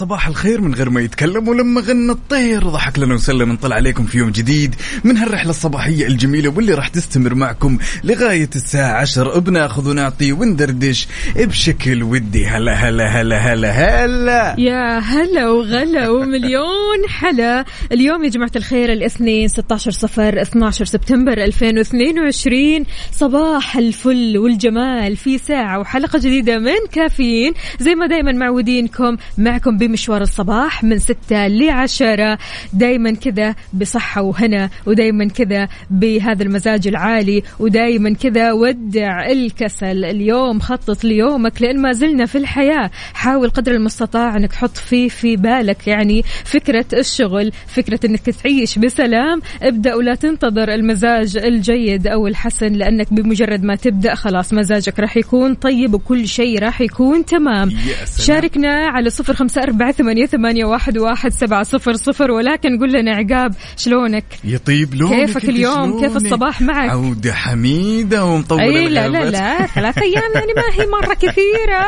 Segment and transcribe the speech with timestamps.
[0.00, 2.68] صباح الخير من غير ما يتكلم ولما غنى الطير.
[2.68, 7.34] ضحك لنا وسلم نطلع عليكم في يوم جديد من هالرحلة الصباحية الجميلة واللي راح تستمر
[7.34, 9.38] معكم لغاية الساعة عشر.
[9.38, 12.46] بناخذ ونعطي وندردش بشكل ودي.
[12.46, 14.54] هلا هلا هلا هلا هلا.
[14.58, 17.64] يا هلا وغلا ومليون حلا.
[17.92, 25.80] اليوم يا جماعة الخير الاثنين 16 صفر 12 سبتمبر 2022 صباح الفل والجمال في ساعة
[25.80, 27.52] وحلقة جديدة من كافيين.
[27.80, 32.38] زي ما دايما معودينكم معكم بمشوار الصباح من 6 ل 10
[32.72, 40.04] دايما كذا بصحة وهنا ودايما كذا بهذا المزاج العالي ودايما كذا ودع الكسل.
[40.04, 42.90] اليوم خطط ليومك لأن ما زلنا في الحياة.
[43.14, 49.40] حاول قدر المستطاع أنك تحط فيه في بالك يعني فكرة الشغل فكرة أنك تعيش بسلام.
[49.62, 55.54] ابدأ ولا تنتظر المزاج الجيد أو الحسن لأنك بمجرد ما تبدأ خلاص مزاجك راح يكون
[55.54, 57.70] طيب وكل شيء راح يكون تمام.
[58.18, 63.16] شاركنا على صفر خمسة أربعة ثمانية, ثمانية واحد, واحد سبعة صفر صفر ولكن قل لنا
[63.16, 69.08] عقاب شلونك يطيب لونك كيفك اليوم؟ كيف شلونك؟ الصباح معك؟ عودة حميدة ومطولة أي لا
[69.08, 69.30] لا.
[69.30, 71.86] لا ثلاث أيام يعني ما هي مرة كثيرة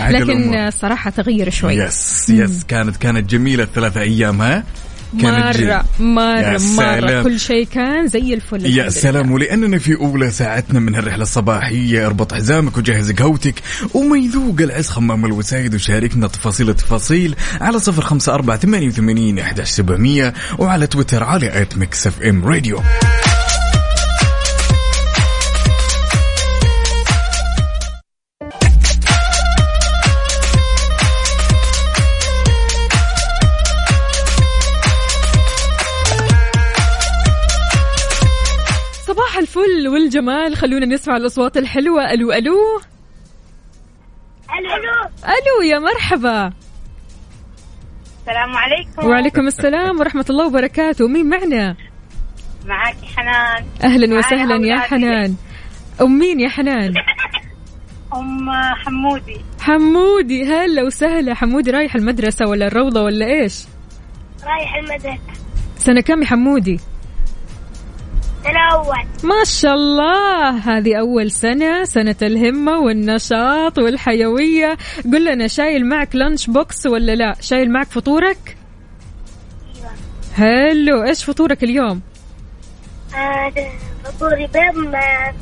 [0.00, 0.54] عاد لكن.
[0.54, 4.64] الصراحه تغير شوي يس يس كانت كانت جميلة الثلاثة أيام ها
[5.22, 7.22] كانت مرة مرة مرة.
[7.22, 8.66] كل شيء كان زي الفل.
[8.66, 9.30] يا سلام.
[9.30, 13.54] ولأننا في أولى ساعتنا من هالرحلة الصباحية أربط حزامك وجهز قهوتك
[13.94, 19.42] وما يذوق العز خمام الوسايد وشاركنا تفاصيل التفاصيل على صفر خمسة أربعة ثمانية وثمانين
[20.58, 22.82] وعلى تويتر على at Mix FM Radio.
[39.88, 40.56] والجمال.
[40.56, 42.12] خلونا نسمع الأصوات الحلوة.
[42.12, 42.56] ألو ألو.
[44.58, 45.62] ألو ألو.
[45.70, 46.52] يا مرحبا.
[48.20, 49.06] السلام عليكم.
[49.06, 51.08] وعليكم السلام ورحمة الله وبركاته.
[51.08, 51.76] مين معنا؟
[52.66, 53.64] معك حنان.
[53.84, 54.78] أهلا معي وسهلا يا.
[54.78, 55.34] حنان.
[56.00, 56.94] أم مين يا حنان؟
[58.14, 59.40] أم حمودي.
[59.60, 60.44] حمودي.
[60.44, 61.34] هلا وسهلا.
[61.34, 63.64] حمودي رايح المدرسة ولا الروضة ولا إيش؟
[64.44, 65.18] رايح المدرسة.
[65.76, 66.80] سنة كم يا حمودي؟
[68.50, 69.04] الأول.
[69.22, 70.50] ما شاء الله.
[70.50, 74.76] هذه أول سنة سنة الهمة والنشاط والحيوية.
[75.12, 78.56] قل لنا شايل معك lunch box ولا لا؟ شايل معك فطورك؟
[80.34, 82.00] حلو إيش فطورك اليوم؟
[84.04, 85.32] فطوري بيض مع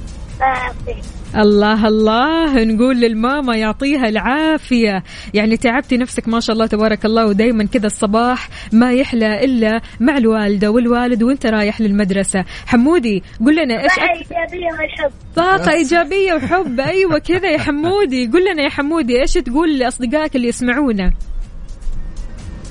[0.40, 1.04] مع بيض.
[1.36, 5.02] الله الله نقول للماما يعطيها العافية.
[5.34, 10.16] يعني تعبتي نفسك ما شاء الله تبارك الله ودايما كذا الصباح ما يحلى إلا مع
[10.16, 12.44] الوالدة والوالد وانت رايح للمدرسة.
[12.66, 16.80] حمودي قل لنا إيش طاقة إيجابية والحب طاقة إيجابية وحب.
[16.80, 18.26] أيوة كذا يا حمودي.
[18.26, 21.12] قل لنا يا حمودي إيش تقول لأصدقائك اللي يسمعونا؟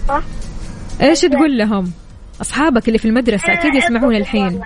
[0.10, 0.24] ها؟
[1.02, 1.92] إيش تقول لهم؟
[2.42, 4.62] أصحابك اللي في المدرسة أكيد يسمعونا الحين.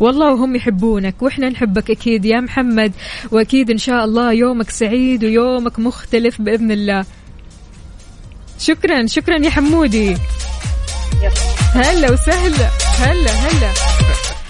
[0.00, 2.92] والله وهم يحبونك وإحنا نحبك أكيد يا محمد.
[3.30, 7.04] وأكيد إن شاء الله يومك سعيد ويومك مختلف بإذن الله.
[8.58, 10.16] شكرا شكرا يا حمودي.
[11.72, 12.68] هلا وسهلا.
[12.98, 13.72] هلا هلا.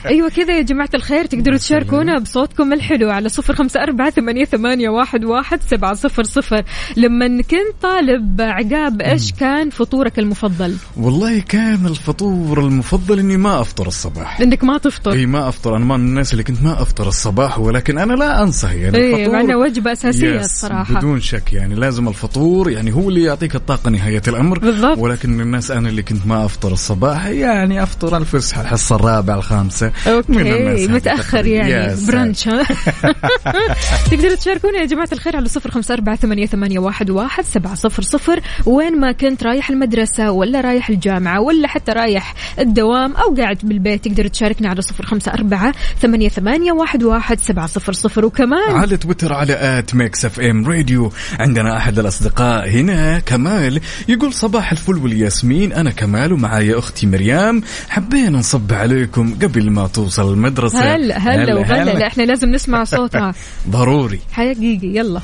[0.12, 4.88] أيوه كذا يا جماعة الخير تقدروا تشاركونا بصوتكم الحلو على صفر خمسة أربعة ثمانية, ثمانية
[4.88, 6.62] واحد, واحد سبعة صفر صفر.
[6.96, 13.86] لما كنت طالب عقاب إيش كان فطورك المفضل؟ والله كان الفطور المفضل إني ما أفطر
[13.86, 14.40] الصباح.
[14.40, 15.76] انك ما تفطر؟ إي ما أفطر.
[15.76, 19.14] أنا ما من الناس اللي كنت ما أفطر الصباح ولكن أنا لا انصح يعني إي
[19.14, 19.34] الفطور.
[19.34, 20.94] مع إنه وجبة أساسية الصراحة.
[20.94, 24.58] بدون شك يعني لازم الفطور يعني هو اللي يعطيك الطاقة نهاية الأمر.
[24.58, 24.98] بالضبط.
[24.98, 29.86] ولكن الناس أنا اللي كنت ما أفطر الصباح يعني أفطر الفسحة الحصة الرابعة الخامسة.
[29.86, 31.96] من okay متأخر يعني.
[32.06, 32.48] brunch
[34.10, 38.02] تقدروا تشاركونا يا جماعة الخير على صفر خمسة أربعة ثمانية, ثمانية واحد, واحد سبعة صفر
[38.02, 38.40] صفر.
[38.66, 44.04] وين ما كنت رايح المدرسة ولا رايح الجامعة ولا حتى رايح الدوام أو قاعد بالبيت
[44.04, 48.24] تقدر تشاركنا على صفر خمسة أربعة ثمانية, ثمانية واحد, واحد سبعة صفر صفر.
[48.24, 51.12] وكمان على تويتر على at Mix FM Radio.
[51.38, 53.80] عندنا أحد الأصدقاء هنا كمال.
[54.08, 55.72] يقول صباح الفل والياسمين.
[55.72, 57.62] أنا كمال ومعايا أختي مريم.
[57.88, 60.94] حبينا نصبح عليكم قبل ما توصل المدرسة.
[60.94, 63.34] هلا هلا؟ وغلا لا إحنا لازم نسمع صوتها.
[63.70, 64.20] ضروري.
[64.32, 65.20] حقيقي يلا.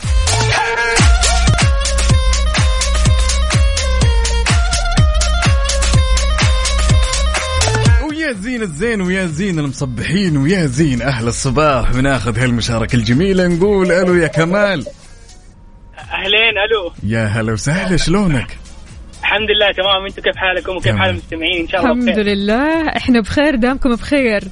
[8.09, 14.15] ويا زين الزين ويا زين المصبحين ويا زين أهل الصباح وناخذ هالمشاركة الجميلة نقول ألو
[14.15, 14.87] يا كمال.
[15.99, 16.93] أهلين ألو.
[17.03, 18.62] يا هلا وسهلا شلونك؟
[19.33, 20.05] الحمد لله تمام.
[20.07, 20.97] أنتم كيف حالكم وكيف.
[20.97, 22.25] حال المستمعين؟ إن شاء الله الحمد بخير.
[22.25, 22.89] لله.
[22.89, 24.43] إحنا بخير دامكم بخير.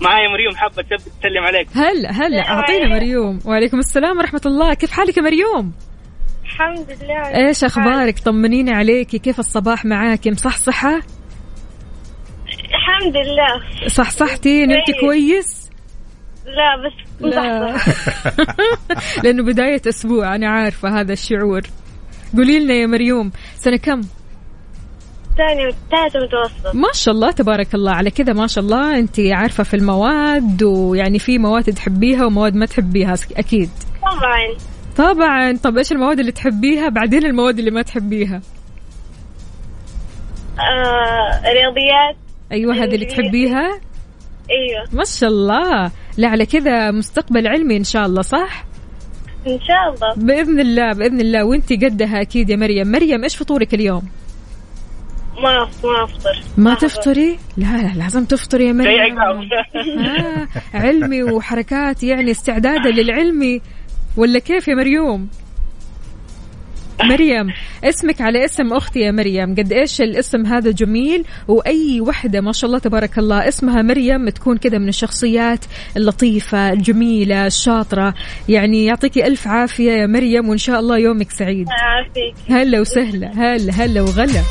[0.00, 1.68] معايا مريم حابة تسلم عليك.
[1.74, 2.48] هلا هلا.
[2.48, 3.38] أعطينا مريوم.
[3.44, 4.74] وعليكم السلام ورحمة الله.
[4.74, 5.72] كيف حالك يا مريوم؟
[6.44, 7.46] الحمد لله.
[7.48, 9.18] إيش أخبارك؟ طمنيني عليكي.
[9.18, 11.00] كيف الصباح معاكي مصحصحه
[12.74, 13.88] الحمد لله.
[13.88, 15.00] صحصحتي؟ نمتي كويس.
[15.00, 15.70] كويس
[16.46, 17.76] لا بس لا.
[19.24, 21.62] لأنه بداية أسبوع أنا عارفة هذا الشعور.
[22.36, 24.00] قولي لنا يا مريوم سنة كم؟
[25.36, 27.92] ثاني ثالث متوسط ما شاء الله تبارك الله.
[27.92, 32.66] على كذا ما شاء الله أنت عارفة في المواد ويعني في مواد تحبيها ومواد ما
[32.66, 33.70] تحبيها أكيد.
[34.02, 34.56] طبعا.
[34.96, 35.56] طبعا.
[35.56, 38.40] طب إيش المواد اللي تحبيها؟ بعدين المواد اللي ما تحبيها.
[40.58, 42.16] آه رياضيات.
[42.52, 43.80] أيوه هذه اللي تحبيها؟
[44.50, 45.90] أيوه ما شاء الله.
[46.16, 48.69] لا على كذا مستقبل علمي إن شاء الله صح؟
[49.46, 50.14] إن شاء الله.
[50.16, 51.44] بإذن الله بإذن الله.
[51.44, 52.88] وإنت قدها أكيد يا مريم.
[52.92, 54.02] مريم إيش فطورك اليوم؟
[55.42, 56.42] ما ما أفطر.
[56.56, 59.18] ما تفطري؟ لا لا لازم تفطري يا مريم.
[59.18, 63.60] آه علمي وحركات يعني استعدادا للعلمي
[64.16, 65.28] ولا كيف يا مريوم؟
[67.04, 67.52] مريم
[67.84, 69.54] اسمك على اسم أختي يا مريم.
[69.54, 74.56] قد إيش الاسم هذا جميل؟ وأي وحدة ما شاء الله تبارك الله اسمها مريم تكون
[74.56, 75.64] كذا من الشخصيات
[75.96, 78.14] اللطيفة الجميلة الشاطرة.
[78.48, 81.66] يعني يعطيكي ألف عافية يا مريم وإن شاء الله يومك سعيد.
[81.68, 82.34] يعافيك.
[82.50, 84.42] هلا وسهلا هلا هلا وغلا.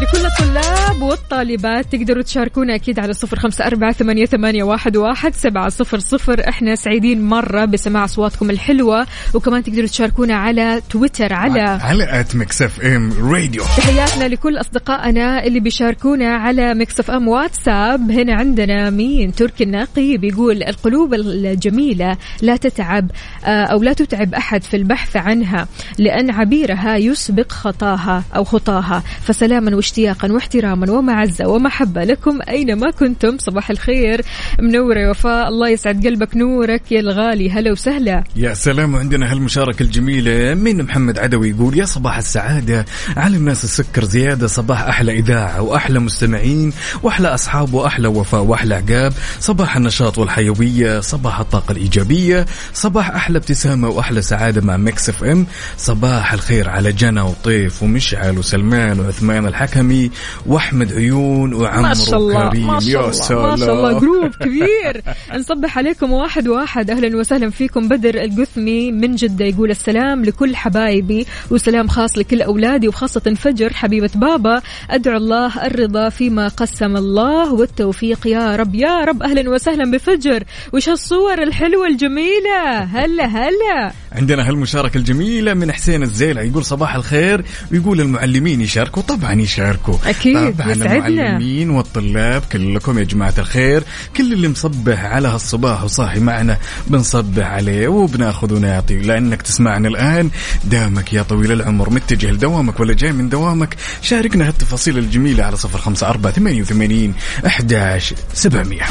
[0.00, 5.68] لكل الطلاب والطالبات تقدروا تشاركونا أكيد على صفر خمسة أربعة ثمانية, ثمانية واحد, واحد سبعة
[5.68, 6.48] صفر صفر.
[6.48, 13.12] إحنا سعيدين مرة بسماع أصواتكم الحلوة وكمان تقدروا تشاركونا على تويتر على على Mix FM
[13.32, 18.10] Radio تحياتنا لكل أصدقائنا اللي بيشاركونا على Mix FM واتساب.
[18.10, 23.10] هنا عندنا مين؟ تركي الناقي بيقول القلوب الجميلة لا تتعب
[23.44, 25.68] آه، أو لا تتعب أحد في البحث عنها
[25.98, 29.02] لأن عبيرها يسبق خطاها أو خطاها.
[29.22, 33.38] فسلاما واشتياقا واحتراما ومعزة ومحبة لكم أينما كنتم.
[33.38, 34.22] صباح الخير.
[34.60, 35.48] منورة يا وفاء.
[35.48, 36.92] الله يسعد قلبك نورك.
[36.92, 38.24] يا الغالي هلا وسهلا.
[38.36, 38.94] يا سلام.
[38.94, 42.84] وعندنا هالمشاركة الجميلة من محمد عدوي يقول يا صباح السعادة
[43.16, 46.72] على الناس السكر زيادة صباح أحلى إذاعة وأحلى مستمعين
[47.02, 53.88] وأحلى أصحاب وأحلى وفاء وأحلى عقاب صباح النشاط والحيوية صباح الطاقة الإيجابية صباح أحلى ابتسامة
[53.88, 55.46] وأحلى سعادة مع Mix FM
[55.76, 59.46] صباح الخير على جنى وطيف ومشعل وسلمان وعثمان
[59.80, 60.10] الحكمي
[60.46, 62.66] وأحمد عيون وعمرو ما شاء الله كريم.
[62.66, 65.02] ما شاء يا الله سلام ما شاء الله جروب كبير.
[65.38, 66.90] نصبح عليكم واحد واحد.
[66.90, 67.88] أهلا وسهلا فيكم.
[67.88, 74.10] بدر القثمي من جدة يقول السلام لكل حبايبي وسلام خاص لكل أولادي وخاصة فجر حبيبة
[74.14, 74.62] بابا.
[74.90, 78.26] أدعو الله الرضا فيما قسم الله والتوفيق.
[78.26, 79.22] يا رب يا رب.
[79.22, 80.44] أهلا وسهلا بفجر.
[80.72, 83.92] وش هالصور الحلوة الجميلة؟ هلا هلا.
[84.12, 89.02] عندنا هالمشاركة الجميلة من حسين الزيلع يقول صباح الخير ويقول المعلمين يشاركوا.
[89.02, 89.96] طبعا يشاركوا.
[90.06, 91.06] أكيد، طبعا يسعدنا.
[91.06, 93.82] المعلمين والطلاب كلكم يا جماعة الخير.
[94.16, 98.98] كل اللي مصبح على هالصباح وصاحي معنا بنصبح عليه وبناخذ ونعطي.
[98.98, 100.30] لأنك تسمعنا الآن
[100.64, 105.78] دامك يا طويل العمر متجه لدوامك ولا جاي من دوامك شاركنا هالتفاصيل الجميلة على صفر
[105.78, 107.14] خمسة أربعة ثمانية وثمانين
[107.46, 108.82] أحداش سبعمية.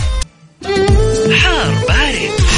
[1.41, 2.49] حار بارد.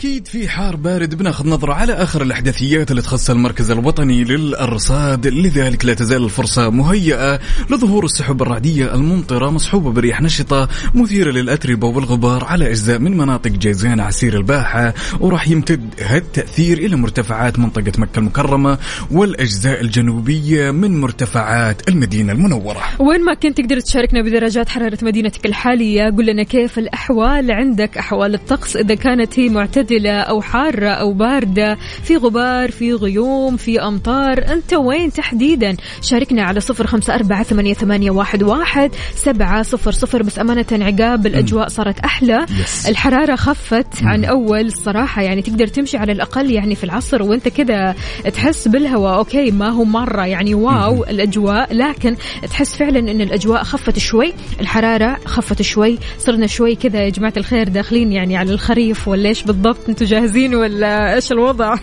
[0.00, 5.84] واكيد في حار بارد بناخذ نظرة على آخر الأحداثيات اللي تخص المركز الوطني للأرصاد لذلك
[5.84, 7.40] لا تزال الفرصة مهيئة
[7.70, 14.00] لظهور السحب الرعدية الممطرة مصحوبة برياح نشطة مثيرة للأتربة والغبار على أجزاء من مناطق جيزان
[14.00, 18.78] عسير الباحة وراح يمتد هالتأثير إلى مرتفعات منطقة مكة المكرمة
[19.10, 22.82] والأجزاء الجنوبية من مرتفعات المدينة المنورة.
[22.98, 28.34] وين ما كنت تقدر تشاركنا بدرجات حرارة مدينتك الحالية قل لنا كيف الأحوال عندك أحوال
[28.34, 29.89] الطقس إذا كانت هي معتدلة.
[29.90, 34.52] معتدلة أو حارة أو باردة في غبار في غيوم في أمطار.
[34.52, 40.22] أنت وين تحديدا؟ شاركنا على صفر خمسة أربعة ثمانية, ثمانية واحد, واحد سبعة صفر صفر.
[40.22, 42.46] بس أمانة عقاب الأجواء صارت أحلى.
[42.62, 42.88] يس.
[42.88, 47.94] الحرارة خفت عن أول الصراحة يعني تقدر تمشي على الأقل يعني في العصر وأنت كذا
[48.34, 49.18] تحس بالهواء.
[49.18, 52.16] okay ما هو مرة يعني wow الأجواء لكن
[52.50, 54.32] تحس فعلا أن الأجواء خفت شوي.
[54.60, 59.42] الحرارة خفت شوي صرنا شوي كذا يا جماعة الخير داخلين يعني على الخريف ولا إيش
[59.42, 59.79] بالضبط.
[59.88, 61.74] أنتم جاهزين ولا إيش الوضع؟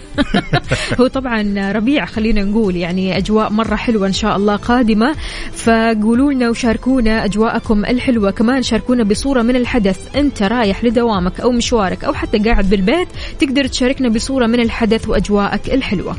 [1.00, 5.16] هو طبعا ربيع خلينا نقول يعني أجواء مرة حلوة إن شاء الله قادمة.
[5.54, 8.32] فقولوا لنا وشاركونا أجواءكم الحلوة.
[8.32, 10.16] كمان شاركونا بصورة من الحدث.
[10.16, 13.08] أنت رايح لدوامك أو مشوارك أو حتى قاعد بالبيت
[13.40, 16.16] تقدر تشاركنا بصورة من الحدث وأجواءك الحلوة.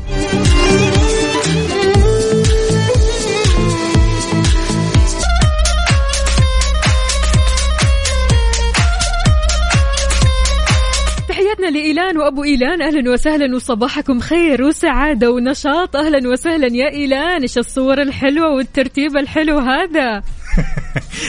[11.89, 15.97] لإيلان وأبو إيلان أهلا وسهلا وصباحكم خير وسعادة ونشاط.
[15.97, 20.23] أهلا وسهلا يا إيلان إيش الصور الحلوة والترتيب الحلو هذا؟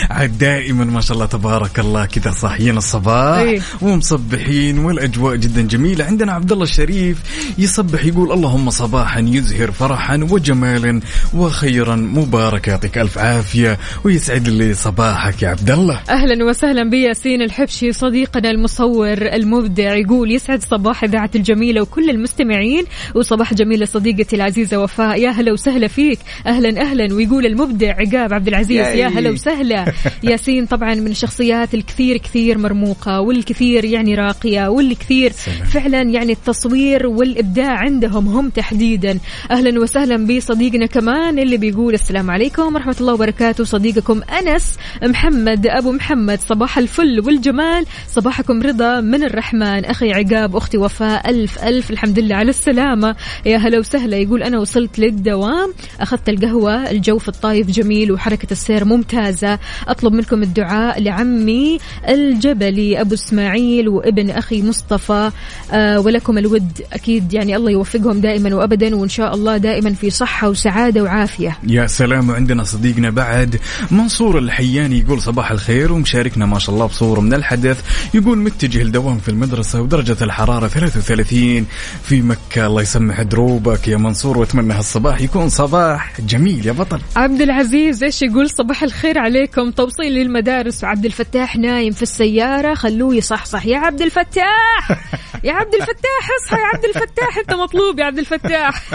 [0.09, 3.61] عاد دائما ما شاء الله تبارك الله كذا صاحيين الصباح إيه.
[3.81, 6.05] ومصبحين والأجواء جدا جميلة.
[6.05, 7.17] عندنا عبد الله الشريف
[7.57, 11.01] يصبح يقول اللهم صباحا يزهر فرحا وجمالا
[11.33, 11.95] وخيرا.
[11.95, 18.49] مبارك يعطيك ألف عافية ويسعد لي صباحك يا عبد الله أهلا وسهلا بياسين الحبشي صديقنا
[18.49, 22.83] المصور المبدع يقول يسعد صباح اذاعه الجميلة وكل المستمعين.
[23.15, 26.19] وصباح جميل لصديقتي العزيزة وفاء يا هلا وسهلا فيك.
[26.47, 29.93] أهلا أهلا ويقول المبدع عقاب عبد العزيز يا هلا وسهلا.
[30.23, 35.31] ياسين طبعا من الشخصيات الكثير كثير مرموقة والكثير يعني راقية والكثير
[35.73, 39.19] فعلا يعني التصوير والإبداع عندهم هم تحديدا.
[39.51, 43.63] أهلا وسهلا بصديقنا كمان اللي بيقول السلام عليكم ورحمة الله وبركاته.
[43.63, 47.85] صديقكم أنس محمد أبو محمد صباح الفل والجمال.
[48.07, 49.85] صباحكم رضا من الرحمن.
[49.85, 53.15] أخي عقاب أختي وفاء ألف ألف الحمد لله على السلامة.
[53.45, 54.17] يا هلا وسهلا.
[54.17, 55.73] يقول أنا وصلت للدوام.
[55.99, 59.59] أخذت القهوة الجو في الطايف جميل وحركة السير ممتازة.
[59.87, 65.31] أطلب منكم الدعاء لعمي الجبلي أبو إسماعيل وابن أخي مصطفى.
[65.71, 66.81] آه ولكم الود.
[66.93, 71.57] أكيد يعني الله يوفقهم دائما وابدا وإن شاء الله دائما في صحة وسعادة وعافية.
[71.67, 72.29] يا سلام.
[72.29, 73.59] وعندنا صديقنا بعد
[73.91, 77.83] منصور الحياني يقول صباح الخير ومشاركنا ما شاء الله بصورة من الحدث.
[78.13, 81.65] يقول متجه الدوام في المدرسة ودرجة الحرارة 33
[82.03, 82.67] في مكة.
[82.67, 86.99] الله يسمح دروبك يا منصور وأتمنى هالصباح يكون صباح جميل يا بطل.
[87.15, 89.71] عبد العزيز إيش يقول صباح الخير عليكم.
[89.71, 92.73] توصيل للمدارس وعبد الفتاح نايم في السيارة.
[92.73, 93.65] خلوه يصحصح.
[93.65, 94.91] يا عبد الفتاح!
[95.47, 97.37] يا عبد الفتاح اصحى يا عبد الفتاح.
[97.37, 98.83] انت مطلوب يا عبد الفتاح.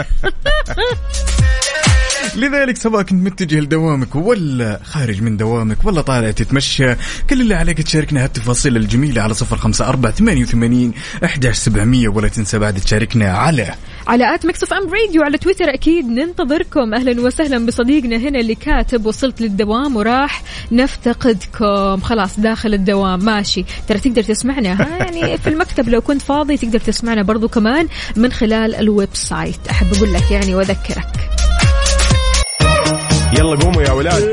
[2.35, 6.95] لذلك سواء كنت متجه لدوامك ولا خارج من دوامك ولا طالع تتمشى
[7.29, 12.27] كل اللي عليك تشاركنا هالتفاصيل الجميلة على صفر خمسة أربعة ثمانية وثمانين أحداش سبعمية ولا
[12.27, 13.73] تنسى بعد تشاركنا على
[14.07, 16.93] على at Mix FM Radio على تويتر أكيد ننتظركم.
[16.93, 22.01] أهلا وسهلا بصديقنا هنا اللي كاتب وصلت للدوام وراح نفتقدكم.
[22.01, 23.25] خلاص داخل الدوام.
[23.25, 23.65] ماشي.
[23.87, 24.73] ترى تقدر تسمعنا.
[24.73, 29.67] ها يعني في المكتب لو كنت فاضي تقدر تسمعنا برضو كمان من خلال ال website.
[29.69, 31.07] أحب أقول لك يعني وأذكرك.
[33.37, 34.23] يلا قوموا يا ولاد.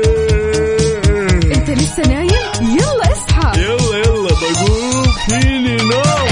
[1.55, 2.29] أنت لسه نايم؟
[2.61, 3.61] يلا اصحى.
[3.61, 5.03] يلا يلا بقوم.
[5.25, 6.22] فيني نوم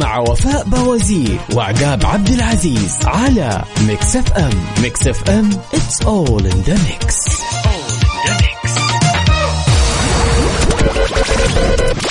[0.00, 4.50] مع وفاء بوازير وعقاب عبد العزيز على Mix FM.
[4.82, 7.30] Mix FM it's all in the mix.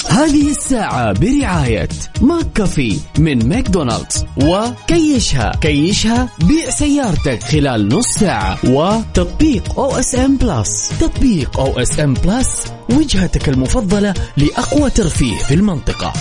[0.10, 1.88] هذه الساعة برعاية
[2.22, 5.52] McCafé من ماكدونالدز وكيشها.
[5.62, 12.14] كيشها بيع سيارتك خلال نص ساعة وتطبيق أو اس ام بلس تطبيق أو اس ام
[12.14, 16.14] بلس وجهتك المفضلة لأقوى ترفيه في المنطقة.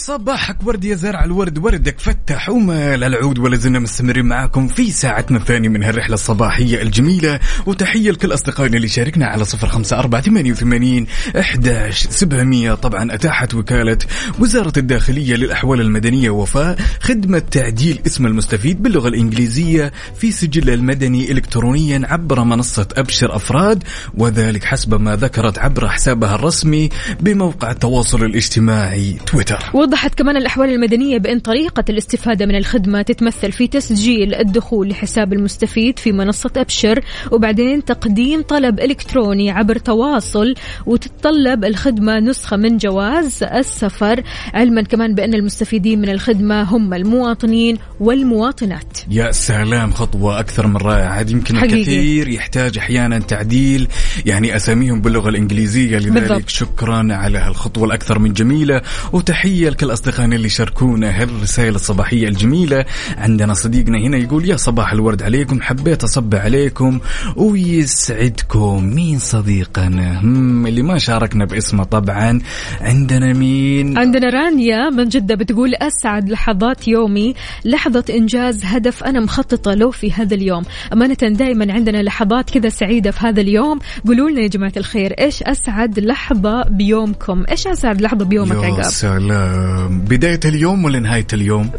[0.00, 5.38] وصباحك ورد يا زرع الورد وردك فتح ومال العود ولا زلنا مستمرين معاكم في ساعتنا
[5.38, 7.40] الثانية من هالرحلة الصباحية الجميلة.
[7.66, 11.06] وتحية لكل أصدقائنا اللي شاركنا على صفر خمسة أربعة ثمانية وثمانين
[11.40, 12.74] أحداش سبعمية.
[12.74, 13.98] طبعا أتاحت وكالة
[14.38, 22.02] وزارة الداخلية للأحوال المدنية وفاء خدمة تعديل اسم المستفيد باللغة الإنجليزية في سجل المدني إلكترونيا
[22.04, 26.88] عبر منصة أبشر أفراد وذلك حسب ما ذكرت عبر حسابها الرسمي
[27.20, 29.70] بموقع التواصل الاجتماعي تويتر.
[29.90, 35.98] وضحت كمان الأحوال المدنية بأن طريقة الاستفادة من الخدمة تتمثل في تسجيل الدخول لحساب المستفيد
[35.98, 40.54] في منصة أبشر وبعدين تقديم طلب إلكتروني عبر تواصل
[40.86, 44.22] وتتطلب الخدمة نسخة من جواز السفر
[44.54, 51.26] علما كمان بأن المستفيدين من الخدمة هم المواطنين والمواطنات يا سلام خطوة أكثر من رائعة
[51.30, 51.74] يمكن حقيقي.
[51.74, 53.88] الكثير يحتاج أحيانا تعديل
[54.26, 56.48] يعني أساميهم باللغة الإنجليزية لذلك بالضبط.
[56.48, 58.82] شكرا على هالخطوة الأكثر من جميلة
[59.12, 62.84] وتحية لكل أصدقائنا اللي شاركونا هالرسائل الصباحية الجميلة.
[63.18, 67.00] عندنا صديقنا هنا يقول يا صباح الورد عليكم حبيت أصب عليكم
[67.36, 68.84] ويسعدكم.
[68.84, 70.20] مين صديقنا؟
[70.68, 72.40] اللي ما شاركنا باسمه طبعا.
[72.80, 77.34] عندنا مين؟ عندنا رانيا من جدة بتقول أسعد لحظات يومي
[77.64, 80.62] لحظة إنجاز هدف أنا مخططة له في هذا اليوم.
[80.92, 83.78] أمانة دائما عندنا لحظات كذا سعيدة في هذا اليوم.
[84.06, 88.82] قولوا لنا يا جماعة الخير إيش أسعد لحظة بيومكم؟ إيش أسعد لحظة بيومك يا عقاب؟
[88.82, 89.69] سلام.
[89.90, 91.70] بداية اليوم ولا نهاية اليوم؟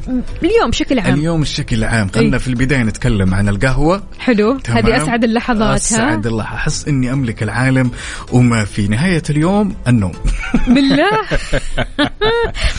[0.44, 2.38] اليوم بشكل عام اليوم الشكل عام خلنا إيه.
[2.38, 4.58] في البداية نتكلم عن القهوة حلو.
[4.70, 7.92] هذه أسعد اللحظات ها أسعد الله أحس إني أملك العالم
[8.32, 10.12] وما في نهاية اليوم النوم
[10.76, 11.10] بالله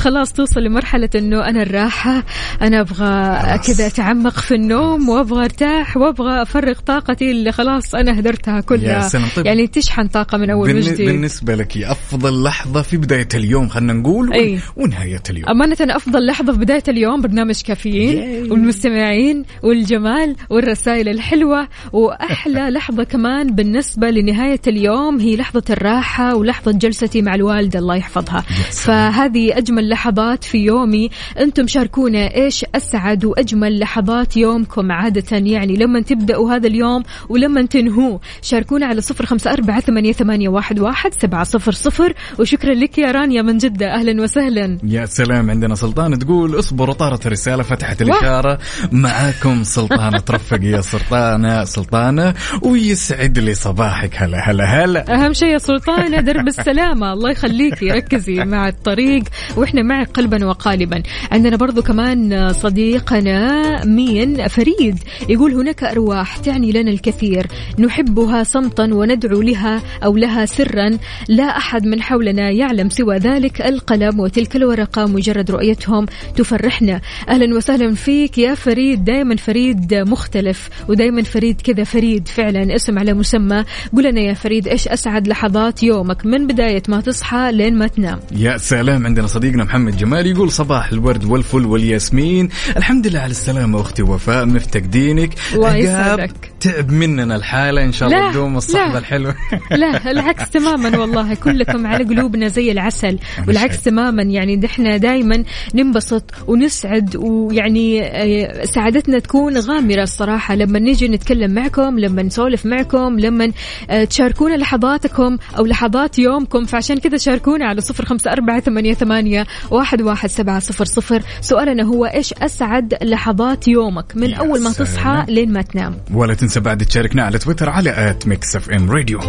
[0.00, 2.22] خلاص توصل لمرحلة إنه أنا الراحة
[2.62, 3.66] أبغى خلاص.
[3.66, 9.08] كذا أتعمق في النوم وأبغى أرتاح وأبغى أفرغ طاقتي اللي خلاص أنا هدرتها كلها يا
[9.08, 9.28] سلام.
[9.36, 9.46] طيب.
[9.46, 14.28] يعني تشحن طاقة من بالن- وجديد بالنسبة لك أفضل لحظة في بداية اليوم خلنا نقول
[14.28, 14.60] ون- أي.
[15.02, 15.48] ونهاية اليوم.
[15.48, 23.54] أمانة أفضل لحظة في بداية اليوم برنامج كافيين والمستمعين والجمال والرسائل الحلوة وأحلى لحظة كمان
[23.54, 28.40] بالنسبة لنهاية اليوم هي لحظة الراحة ولحظة جلستي مع الوالدة الله يحفظها.
[28.70, 31.10] فهذه أجمل لحظات في يومي.
[31.40, 38.20] أنتم شاركونا إيش أسعد وأجمل لحظات يومكم عادة يعني لما تبدأوا هذا اليوم ولما تنهوه.
[38.42, 42.14] شاركونا على صفر خمسة أربعة ثمانية, ثمانية واحد, واحد سبعة صفر صفر.
[42.38, 44.78] وشكرا لك يا رانيا من جدة أهلا وسهلا.
[44.92, 48.58] يا سلام عندنا سلطان تقول اصبروا طارت الرسالة فتحت الإشارة.
[48.92, 54.14] معاكم سلطانة ترفق يا سلطانة سلطانة ويسعد لي صباحك.
[54.16, 55.14] هلا هلا هلا.
[55.14, 57.12] أهم شيء يا سلطانة درب السلامة.
[57.12, 59.22] الله يخليكي ركزي مع الطريق.
[59.56, 61.02] وإحنا معك قلبا وقالبا.
[61.32, 64.98] عندنا برضو كمان صديقنا مين فريد.
[65.28, 67.46] يقول هناك أرواح تعني لنا الكثير.
[67.78, 70.98] نحبها صمتا وندعو لها أو لها سرا.
[71.28, 77.00] لا أحد من حولنا يعلم سوى ذلك القلم وتلك الورقة مجرد رؤيتهم تفرحنا.
[77.28, 79.04] أهلا وسهلا فيك يا فريد.
[79.04, 82.74] دائما فريد مختلف ودائما فريد كذا فريد فعلا.
[82.74, 83.64] اسم على مسمى.
[83.96, 88.20] قل لنا يا فريد إيش أسعد لحظات يومك؟ من بداية ما تصحى لين ما تنام.
[88.36, 92.48] يا سلام عندنا صديقنا محمد جمال يقول صباح الورد والفل والياسمين.
[92.76, 96.52] الحمد لله على السلامة أختي وفاء مفتقدينك عقاب يسعدك.
[96.60, 98.98] تعب مننا الحالة إن شاء الله تدوم الصحبة لا.
[98.98, 99.34] الحلوة.
[99.70, 101.34] لا العكس تماما والله.
[101.34, 103.18] كلكم على قلوبنا زي العسل.
[103.48, 103.82] والعكس.
[103.82, 110.54] تماما يعني نحن دائما ننبسط ونسعد ويعني آه، سعادتنا تكون غامرة الصراحة.
[110.54, 113.52] لما نجي نتكلم معكم لما نسولف معكم لما
[113.90, 119.46] آه، تشاركونا لحظاتكم أو لحظات يومكم فعشان كذا شاركونا على صفر خمسة أربعة ثمانية, ثمانية
[119.70, 121.22] واحد, واحد سبعة صفر صفر.
[121.40, 124.72] سؤالنا هو إيش أسعد لحظات يومك؟ من أول ما.
[124.72, 125.96] تصحى لين ما تنام.
[126.14, 129.20] ولا تنسى بعد تشاركنا على تويتر على at Mix FM Radio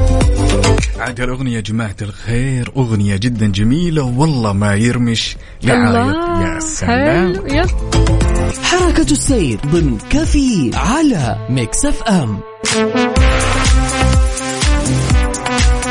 [1.00, 5.33] عاد الأغنية يا جماعة الخير أغنية جدا جميلة والله ما يرمش.
[5.64, 7.34] يا سلام.
[7.36, 7.66] حلو
[8.64, 12.40] حركة السير ضمن كفي على Mix FM.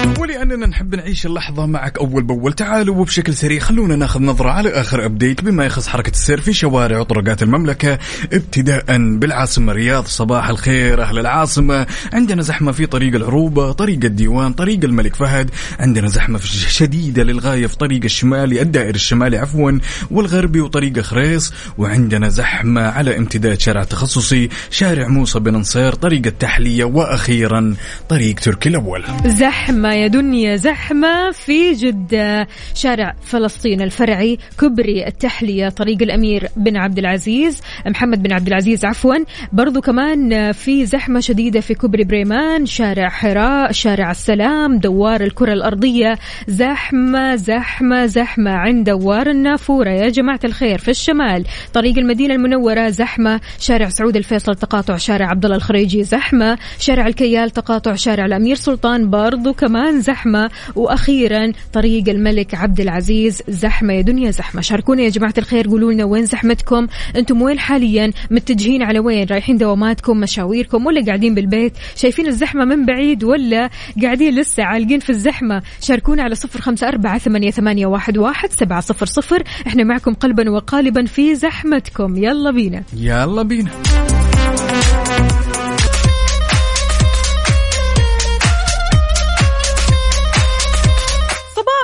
[0.02, 2.52] ولأننا نحب نعيش اللحظة معك أول بأول.
[2.52, 6.98] تعالوا وبشكل سريع خلونا ناخذ نظرة على آخر أبديت بما يخص حركة السير في شوارع
[6.98, 7.98] وطرقات المملكة
[8.32, 8.84] ابتداء
[9.18, 11.86] بالعاصمة الرياض صباح الخير أهل العاصمة.
[12.12, 15.50] عندنا زحمة في طريق العروبة طريق الديوان طريق الملك فهد.
[15.78, 16.38] عندنا زحمة
[16.68, 19.78] شديدة للغاية في طريق الشمالي الدائري الشمالي عفوا
[20.10, 21.52] والغربي وطريق خريص.
[21.78, 27.74] وعندنا زحمة على امتداد شارع تخصصي شارع موسى بن نصير طريق التحلية وأخيرا
[28.08, 29.04] طريق تركي الأول.
[29.26, 35.68] زحمة يا دنيا زحمة في جدة شارع فلسطين الفرعي كبري التحلية.
[35.68, 39.14] طريق الأمير بن عبد العزيز محمد بن عبد العزيز عفوا.
[39.52, 46.18] برضو كمان في زحمة شديدة في كبري بريمان شارع حراء شارع السلام دوار الكرة الأرضية.
[46.48, 49.90] زحمة زحمة زحمة عند دوار النافورة.
[49.90, 53.40] يا جماعة الخير في الشمال طريق المدينة المنورة زحمة.
[53.58, 56.58] شارع سعود الفيصل تقاطع شارع عبد الله الخريجي زحمة.
[56.78, 59.10] شارع الكيال تقاطع شارع الأمير سلطان.
[59.10, 63.92] برضو كمان زحمة زحمة وأخيرا طريق الملك عبد العزيز زحمة.
[63.92, 64.60] يا دنيا زحمة.
[64.60, 66.86] شاركونا يا جماعة الخير قولوا لنا وين زحمتكم.
[67.16, 72.86] أنتم وين حاليا؟ متجهين على وين؟ رايحين دواماتكم مشاويركم ولا قاعدين بالبيت؟ شايفين الزحمة من
[72.86, 73.70] بعيد ولا
[74.02, 78.80] قاعدين لسه عالقين في الزحمة؟ شاركونا على صفر خمسة أربعة ثمانية, ثمانية واحد, واحد سبعة
[78.80, 79.42] صفر صفر.
[79.66, 82.16] إحنا معكم قلبا وقالبا في زحمتكم.
[82.16, 82.82] يلا بينا.
[82.96, 83.70] يلا بينا.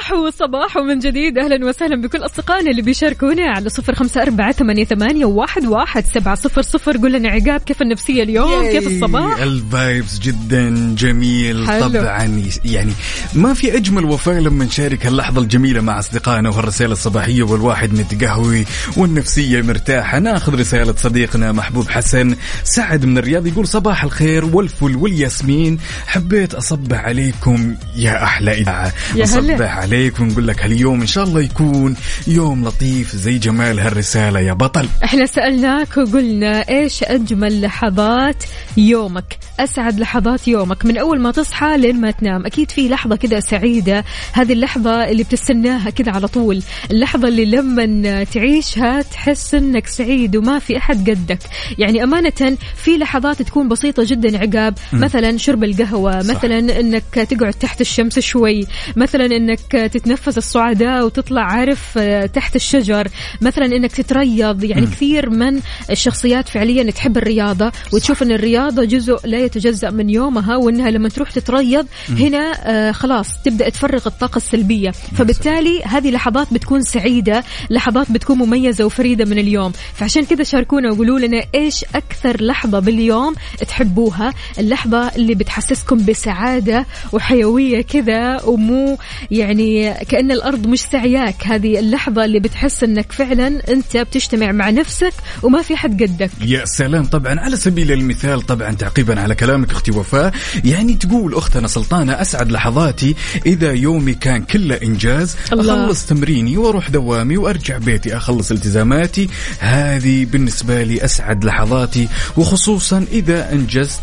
[0.08, 1.38] صباح وصباح من جديد.
[1.38, 6.34] أهلا وسهلا بكل أصدقائنا اللي بيشاركونا على صفر خمسة أربعة ثمانية, ثمانية واحد, واحد سبعة
[6.34, 6.96] صفر صفر.
[6.96, 11.66] قول لنا عقاب كيف النفسية اليوم؟ كيف الصباح؟ الفايبس جدا جميل.
[11.68, 11.88] حلو.
[11.88, 12.92] طبعا يعني
[13.34, 18.64] ما في أجمل وفاء لما نشارك هاللحظة الجميلة مع أصدقائنا وهالرسائل الصباحية والواحد متقهوي
[18.96, 20.18] والنفسية مرتاحة.
[20.18, 25.78] ناخذ رسالة صديقنا محبوب حسن سعد من الرياض يقول صباح الخير والفل والياسمين.
[26.06, 28.92] حبيت أصبح عليكم يا أحلى إذاعة.
[29.14, 29.56] يا هلا.
[29.98, 34.88] عليك ونقول لك هاليوم إن شاء الله يكون يوم لطيف زي جمال هالرسالة يا بطل.
[35.04, 38.44] إحنا سألناك وقلنا إيش أجمل لحظات
[38.76, 40.84] يومك؟ أسعد لحظات يومك.
[40.84, 44.04] من أول ما تصحى لين ما تنام أكيد في لحظة كذا سعيدة.
[44.32, 46.62] هذه اللحظة اللي بتستناها كذا على طول.
[46.90, 51.38] اللحظة اللي لما تعيشها تحس إنك سعيد وما في أحد قدك.
[51.78, 54.74] يعني أمانة في لحظات تكون بسيطة جدا عقاب.
[54.92, 56.22] مثلا شرب القهوة.
[56.22, 56.36] صح.
[56.36, 58.66] مثلا إنك تقعد تحت الشمس شوي.
[58.96, 63.08] مثلا إنك تتنفس الصعداء وتطلع عارف آه، تحت الشجر.
[63.40, 69.38] مثلا إنك تتريض يعني كثير من الشخصيات فعليا تحب الرياضة وتشوف إن الرياضة جزء لا
[69.38, 74.90] يتجزأ من يومها وإنها لما تروح تتريض هنا آه خلاص تبدأ تفرغ الطاقة السلبية.
[74.90, 79.72] فبالتالي هذه لحظات بتكون سعيدة لحظات بتكون مميزة وفريدة من اليوم.
[79.94, 83.34] فعشان كذا شاركونا وقولوا لنا إيش أكثر لحظة باليوم
[83.68, 88.98] تحبوها؟ اللحظة اللي بتحسسكم بسعادة وحيوية كذا ومو
[89.30, 89.77] يعني
[90.08, 91.46] كأن الأرض مش سعياك.
[91.46, 95.12] هذه اللحظة اللي بتحس أنك فعلا أنت بتجتمع مع نفسك
[95.42, 96.30] وما في حد قدك.
[96.40, 97.04] يا سلام.
[97.04, 102.52] طبعا على سبيل المثال طبعا تعقيبا على كلامك أختي وفاء يعني تقول أختنا سلطانة أسعد
[102.52, 103.14] لحظاتي
[103.46, 105.84] إذا يومي كان كله إنجاز الله.
[105.84, 109.28] أخلص تمريني وأروح دوامي وأرجع بيتي أخلص التزاماتي.
[109.58, 114.00] هذه بالنسبة لي أسعد لحظاتي وخصوصا إذا أنجزت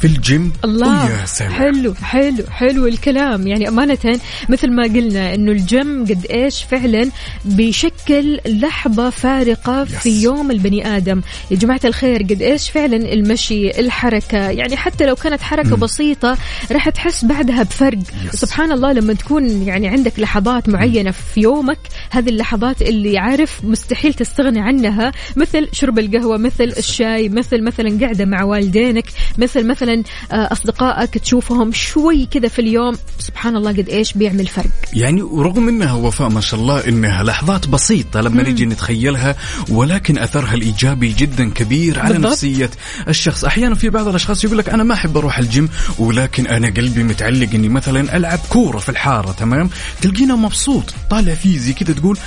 [0.00, 0.52] في الجيم.
[0.64, 1.52] الله ويا سلام.
[1.52, 3.46] حلو حلو حلو الكلام.
[3.46, 7.10] يعني أمانة مثل ما قلنا أنه الجيم قد إيش فعلا
[7.44, 10.22] بيشكل لحظة فارقة في yes.
[10.22, 11.20] يوم البني آدم.
[11.50, 16.38] يا جماعة الخير قد إيش فعلا المشي الحركة يعني حتى لو كانت حركة بسيطة
[16.72, 17.98] راح تحس بعدها بفرق.
[17.98, 18.40] yes.
[18.40, 21.78] سبحان الله لما تكون يعني عندك لحظات معينة في يومك
[22.10, 28.24] هذه اللحظات اللي عارف مستحيل تستغني عنها مثل شرب القهوة مثل الشاي مثل مثلا قاعدة
[28.24, 29.04] مع والدينك
[29.38, 34.70] مثل مثلا آه، أصدقائك تشوفهم شوي كذا في اليوم سبحان الله قد إيش بيعمل فرق
[34.92, 39.36] يعني ورغم إنها وفاء ما شاء الله إنها لحظات بسيطة لما نيجي نتخيلها
[39.68, 42.32] ولكن أثرها الإيجابي جدا كبير على بالضبط.
[42.32, 42.70] نفسية
[43.08, 47.02] الشخص، أحيانا في بعض الأشخاص يقول لك أنا ما أحب أروح الجيم ولكن أنا قلبي
[47.02, 49.70] متعلق إني مثلا ألعب كورة في الحارة تمام؟
[50.02, 52.18] تلقينا مبسوط طالع فيزي كذا تقول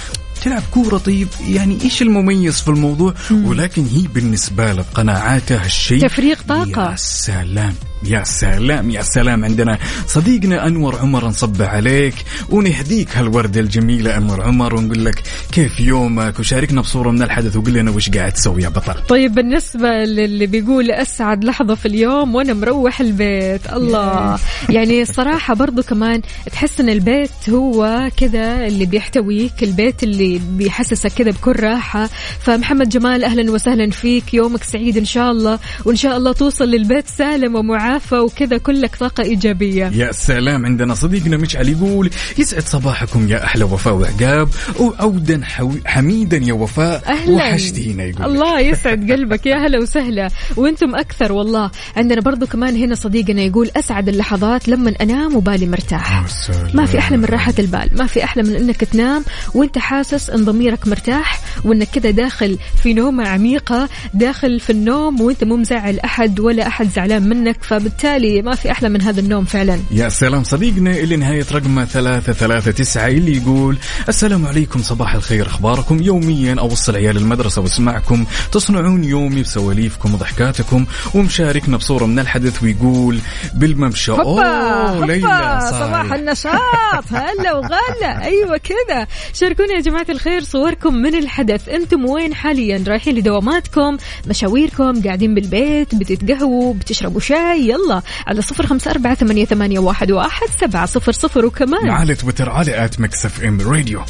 [0.42, 6.36] تلعب كورة طيب؟ يعني إيش المميز في الموضوع؟ ولكن هي بالنسبة له بقناعاته هالشيء تفريغ
[6.48, 6.92] طاقة.
[6.92, 7.76] يا سلام.
[8.04, 9.78] يا سلام يا سلام عندنا.
[10.08, 12.14] صديقنا أنور عمر نصب عليك.
[12.50, 17.92] ونهديك هالوردة الجميلة أنور عمر ونقول لك كيف يومك؟ وشاركنا بصورة من الحدث وقول لنا
[17.92, 18.94] وش قاعد تسوي يا بطل.
[19.10, 23.74] طيب بالنسبة للي بيقول أسعد لحظة في اليوم وأنا مروح البيت.
[23.74, 24.40] الله.
[24.70, 31.32] يعني الصراحة برضو كمان تحس أن البيت هو كذا اللي بيحتويك البيت اللي بيحسسك كذا
[31.32, 32.10] بكل راحة.
[32.40, 34.34] فمحمد جمال أهلا وسهلا فيك.
[34.34, 35.60] يومك سعيد إن شاء الله.
[35.86, 41.38] وإن شاء الله توصل للبيت سالم ومعافى وكذا كلك طاقة إيجابية يا سلام عندنا صديقنا
[41.38, 44.50] مشعل يقول يسعد صباحكم يا أحلى وفاء وعقاب
[44.80, 48.26] وعودا حوي حميدا يا وفاء أهلا وحشتينا يقول.
[48.26, 50.28] الله يسعد قلبك يا هلا وسهلا
[50.58, 56.26] وأنتم أكثر والله عندنا برضو كمان هنا صديقنا يقول أسعد اللحظات لما أنام وبالي مرتاح.
[56.74, 59.24] ما في أحلى من راحة البال ما في أحلى من إنك تنام
[59.54, 65.44] وأنت حاسس إن ضميرك مرتاح وإنك كذا داخل في نومة عميقة داخل في النوم وأنت
[65.44, 69.80] مو مزعل أحد ولا أحد زعلان منك فبالتالي ما في أحلى من هذا النوم فعلا.
[69.92, 73.78] يا سلام صديقنا اللي نهاية رقمه ثلاثة ثلاثة تسعة اللي يقول
[74.10, 81.78] السلام عليكم صباح الخير أخباركم يوميا؟ أوصل عيال المدرسة واسمعكم تصنعون يومي بسواليفكم وضحكاتكم ومشاركنا
[81.78, 83.20] بصورة من الحدث ويقول
[83.54, 84.12] بالممشى.
[84.12, 85.60] أوه ليلى.
[85.72, 88.24] صباح النشاط هلا وغلا.
[88.32, 89.08] أيوه كذا.
[89.34, 91.70] شاركونا يا جماعة الخير صوركم من الحدث.
[91.70, 98.92] أنتم وين حاليا؟ رايحين لدواماتكم مشاويركم قاعدين بالبيت بتتقهووا بتشربوا شاي يلا على صفر خمسة
[98.92, 101.90] أربعة ثمانية, ثمانية واحد, واحد سبعة صفر صفر وكمان.
[101.90, 104.02] على تويتر على at Mix FM Radio.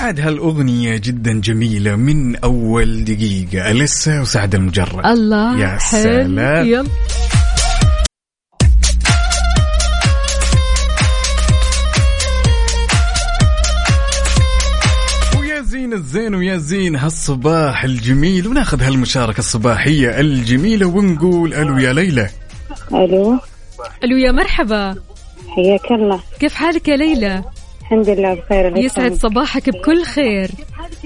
[0.00, 3.70] عاد هالأغنية جدا جميلة من أول دقيقة.
[3.70, 5.06] أليسا وسعد المجرد.
[5.06, 5.78] الله يا.
[5.78, 6.66] سلام.
[6.66, 6.84] يلا.
[16.04, 22.28] الزين ويا زين هالصباح الجميل وناخذ هالمشاركة الصباحية الجميلة ونقول ألو يا ليلى.
[22.92, 23.38] ألو.
[24.04, 24.94] ألو يا مرحبا.
[25.48, 26.20] حياك الله.
[26.40, 27.44] كيف حالك يا ليلى؟
[27.80, 29.12] الحمد لله بخير الله يسعد.
[29.14, 30.50] صباحك بكل خير.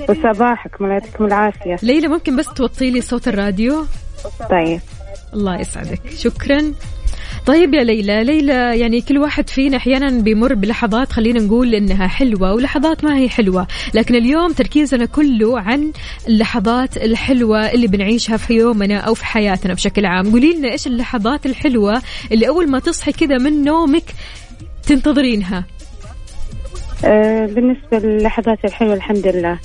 [0.08, 1.76] وصباحكم الله يعطيكم العافية.
[1.82, 3.86] ليلى ممكن بس توطي لي صوت الراديو؟
[4.50, 4.80] طيب.
[5.34, 6.00] الله يسعدك.
[6.16, 6.72] شكرا.
[7.46, 12.54] طيب يا ليلى ليلى يعني كل واحد فينا أحيانا بيمر بلحظات خلينا نقول إنها حلوة
[12.54, 15.92] ولحظات ما هي حلوة لكن اليوم تركيزنا كله عن
[16.28, 20.30] اللحظات الحلوة اللي بنعيشها في يومنا أو في حياتنا بشكل عام.
[20.30, 24.04] قولي لنا إيش اللحظات الحلوة اللي أول ما تصحي كذا من نومك
[24.86, 25.64] تنتظرينها؟
[27.04, 29.58] آه بالنسبة للحظات الحلوة الحمد لله.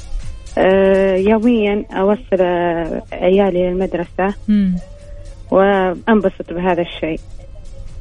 [0.58, 4.76] آه يوميا أوصل آه عيالي للمدرسة مم.
[5.52, 7.20] وأنبسط بهذا الشيء.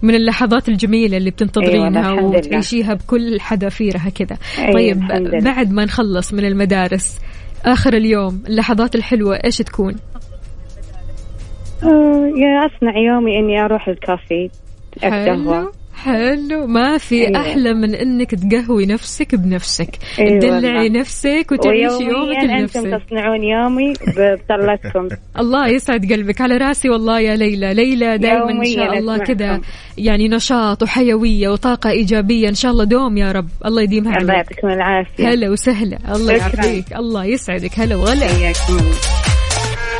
[0.03, 2.25] من اللحظات الجميلة اللي بتنتظرينها أيوة،.
[2.25, 5.45] وتعيشيها بكل حذافيرها كذا أيوة، طيب الحمد لله.
[5.45, 7.21] بعد ما نخلص من المدارس
[7.65, 9.95] آخر اليوم اللحظات الحلوة إيش تكون؟
[11.83, 14.51] آه يا أصنع يومي إني أروح الكافي
[14.97, 15.73] اتقهوى
[16.05, 16.67] حلو.
[16.67, 17.41] ما في أيوة.
[17.41, 19.91] أحلى من إنك تقهوي نفسك بنفسك.
[20.19, 21.01] أيوة تدلعي والله.
[21.01, 25.09] نفسك وتعيشي يومك ويوميا أنتم تصنعون يومي بطلتكم.
[25.43, 26.41] الله يسعد قلبك.
[26.41, 27.75] على راسي والله يا ليلى.
[27.75, 29.19] ليلى دائما إن شاء الله.
[29.19, 29.61] كذا.
[29.99, 32.49] يعني نشاط وحيوية وطاقة إيجابية.
[32.49, 33.49] إن شاء الله دوم يا رب.
[33.67, 34.47] الله يديمها الله عليك.
[34.51, 35.29] يعطيكم العافية.
[35.29, 35.99] هلا وسهلا.
[36.17, 36.33] الله.
[36.33, 36.93] يعافيك.
[36.97, 37.79] الله يسعدك.
[37.79, 38.27] هلا وغلا.
[38.27, 39.22] حياكم الله.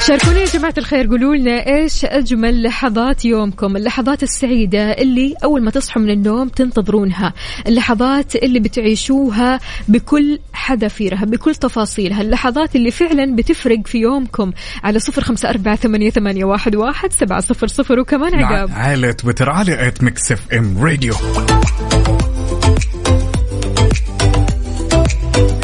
[0.07, 5.71] شاركونا يا جماعة الخير قولوا لنا إيش أجمل لحظات يومكم؟ اللحظات السعيدة اللي أول ما
[5.71, 7.35] تصحوا من النوم تنتظرونها
[7.67, 14.53] اللحظات اللي بتعيشوها بكل حذافيرها بكل تفاصيلها اللحظات اللي فعلا بتفرق في يومكم.
[14.85, 18.71] على صفر خمسة أربعة ثمانية, ثمانية واحد, واحد سبعة صفر صفر وكمان عقاب.
[18.73, 21.15] على تويتر على at Mix FM Radio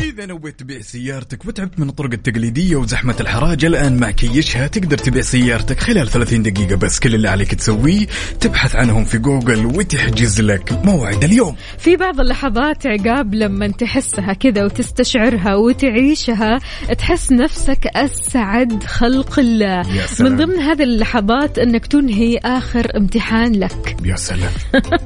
[0.09, 5.23] إذا نويت تبيع سيارتك وتعبت من الطرق التقليدية وزحمة الحراج الآن مع كيشها تقدر تبيع
[5.23, 7.01] سيارتك خلال 30 دقيقة بس.
[7.01, 8.07] كل اللي عليك تسويه
[8.41, 11.57] تبحث عنهم في جوجل وتحجز لك موعد اليوم.
[11.79, 16.59] في بعض اللحظات عقاب لما تحسها كذا وتستشعرها وتعيشها
[16.99, 19.95] تحس نفسك أسعد خلق الله.
[19.97, 20.33] يا سلام.
[20.33, 23.97] من ضمن هذه اللحظات أنك تنهي آخر امتحان لك.
[24.05, 24.53] يا سلام.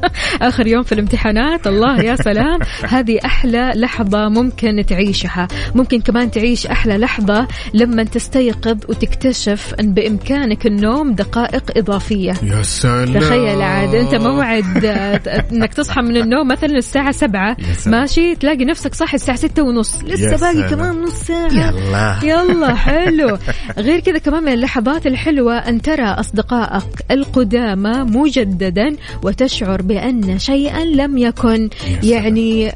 [0.48, 2.58] آخر يوم في الامتحانات الله يا سلام.
[2.94, 5.48] هذه أحلى لحظة ممكن تعيشها.
[5.74, 12.32] ممكن كمان تعيش أحلى لحظة لما تستيقظ وتكتشف أن بإمكانك النوم دقائق إضافية.
[12.42, 13.18] يا سلام.
[13.18, 14.84] تخيل عاد أنت موعد
[15.52, 17.56] إنك تصحى من النوم مثلا الساعة سبعة.
[17.86, 20.02] ماشي تلاقي نفسك صاحي الساعة ستة ونص.
[20.04, 20.70] لسه باقي.
[20.70, 21.52] كمان نص ساعة.
[21.52, 22.18] يلا.
[22.22, 23.38] يلا حلو.
[23.78, 31.18] غير كذا كمان من اللحظات الحلوة أن ترى أصدقائك القدامى مجددا وتشعر بأن شيئا لم
[31.18, 31.70] يكن.
[32.02, 32.72] يعني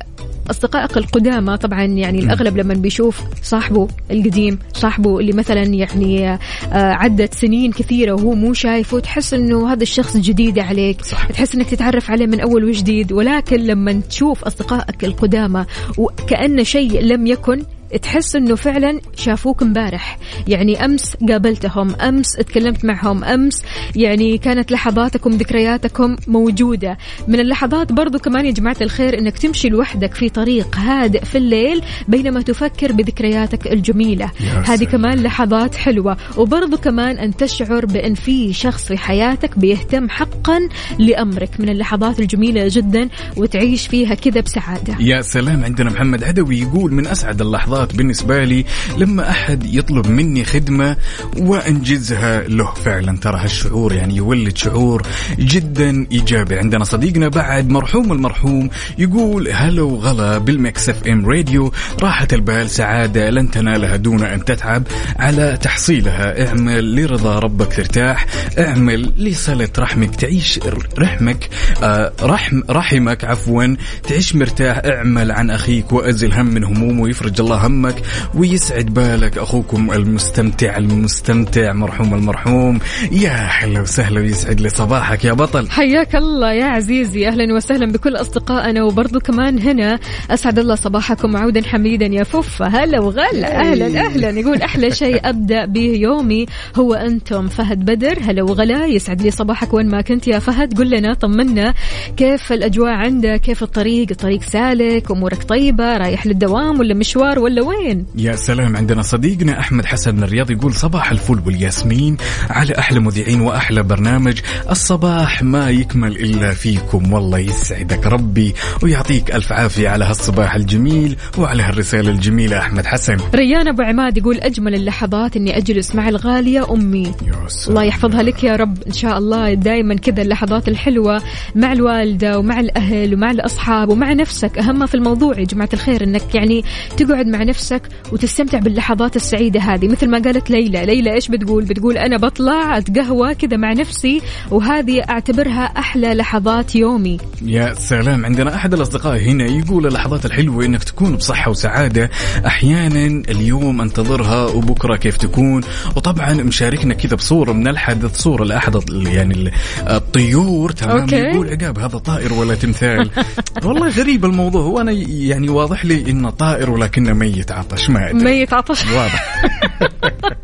[0.50, 6.38] أصدقائك القدامى طبعا يعني الأغلب لما بيشوف صاحبه القديم صاحبه اللي مثلا يعني آه،
[6.72, 11.26] عدت سنين كثيرة وهو مو شايفه تحس أنه هذا الشخص جديد عليك صح.
[11.26, 15.64] تحس أنك تتعرف عليه من أول وجديد ولكن لما تشوف أصدقائك القدامى
[15.98, 17.62] وكأن شيء لم يكن
[18.02, 20.18] تحس إنه فعلا شافوك امبارح
[20.48, 23.62] يعني أمس قابلتهم أمس تكلمت معهم أمس
[23.96, 26.98] يعني كانت لحظاتكم ذكرياتكم موجودة.
[27.28, 31.82] من اللحظات برضو كمان يا جماعة الخير إنك تمشي لوحدك في طريق هادئ في الليل
[32.08, 34.30] بينما تفكر بذكرياتك الجميلة.
[34.64, 34.84] هذه.
[34.84, 36.16] كمان لحظات حلوة.
[36.36, 40.68] وبرضو كمان أن تشعر بأن في شخص في حياتك بيهتم حقا
[40.98, 41.60] لأمرك.
[41.60, 44.96] من اللحظات الجميلة جدا وتعيش فيها كذا بسعادة.
[45.00, 45.64] يا سلام.
[45.64, 48.64] عندنا محمد عدوي يقول من أسعد اللحظات بالنسبة لي
[48.98, 50.96] لما أحد يطلب مني خدمة
[51.38, 52.74] وأنجزها له.
[52.74, 55.02] فعلا ترى هالشعور يعني يولد شعور
[55.38, 56.58] جدا إيجابي.
[56.58, 61.72] عندنا صديقنا بعد مرحوم المرحوم يقول هلا وغلا بال Mix FM Radio.
[62.02, 63.30] راحه البال سعادة.
[63.30, 64.82] لن تنالها دون أن تتعب.
[65.16, 68.26] على تحصيلها اعمل لرضا ربك ترتاح.
[68.58, 70.60] اعمل لصلة رحمك تعيش
[70.98, 71.48] رحمك
[71.82, 73.76] آه رحم رحمك عفوا.
[74.02, 74.80] تعيش مرتاح.
[74.84, 77.02] اعمل عن أخيك وأزل هم من همومه.
[77.02, 78.02] ويفرج الله همك
[78.34, 82.78] ويسعد بالك أخوكم المستمتع المستمتع مرحوم المرحوم.
[83.12, 85.70] يا هلا وسهلا ويسعد لي صباحك يا بطل.
[85.70, 89.98] حياك الله يا عزيزي أهلا وسهلا بكل أصدقائنا وبرضو كمان هنا.
[90.30, 92.66] أسعد الله صباحكم عودا حميدا يا فوفا.
[92.66, 93.60] هلا وغلا.
[93.60, 94.40] أهلا أهلا.
[94.40, 98.18] يقول أحلى شيء أبدأ به يومي هو أنتم فهد بدر.
[98.22, 98.86] هلا وغلا.
[98.86, 100.78] يسعد لي صباحك وين ما كنت يا فهد.
[100.78, 101.74] قل لنا طمنا.
[102.16, 108.06] كيف الأجواء عندك؟ كيف الطريق؟ الطريق سالك؟ أمورك طيبة؟ رايح للدوام ولا مشوار ولا وين؟
[108.16, 112.16] يا سلام عندنا صديقنا أحمد حسن من الرياض يقول صباح الفل والياسمين
[112.50, 114.38] على أحلى مذيعين وأحلى برنامج
[114.70, 121.62] الصباح ما يكمل إلا فيكم والله يسعدك ربي ويعطيك ألف عافية على هالصباح الجميل وعلى
[121.62, 123.16] هالرسالة الجميلة أحمد حسن.
[123.34, 127.02] ريان أبو عماد يقول أجمل اللحظات إني أجلس مع الغالية أمي.
[127.02, 127.68] يا سلام.
[127.68, 131.22] الله يحفظها لك يا رب إن شاء الله دائما كذا اللحظات الحلوة
[131.54, 136.34] مع الوالدة ومع الأهل ومع الأصحاب ومع نفسك أهم في الموضوع يا جماعة الخير إنك
[136.34, 136.64] يعني
[136.96, 137.82] تقعد مع نفسك
[138.12, 139.88] وتستمتع باللحظات السعيدة هذه.
[139.88, 145.00] مثل ما قالت ليلى ليلى إيش بتقول؟ بتقول أنا بطلع أتقهوى كذا مع نفسي وهذه
[145.10, 147.18] أعتبرها أحلى لحظات يومي.
[147.42, 152.10] يا سلام عندنا أحد الأصدقاء هنا يقول اللحظات الحلوة إنك تكون بصحة وسعادة.
[152.46, 155.62] أحيانا اليوم أنتظرها وبكرة كيف تكون؟
[155.96, 159.52] وطبعا مشاركنا كذا بصورة من الحدث صورة لأحد ال- يعني ال-
[159.90, 161.16] الطيور تمام؟ okay.
[161.16, 163.10] يقول عقاب هذا طائر ولا تمثال؟
[163.64, 167.35] والله غريب الموضوع وأنا يعني واضح لي إنه طائر ولكنه ميت.
[167.50, 168.24] عطش ما أدري.
[168.24, 169.42] ميت عطش واضح.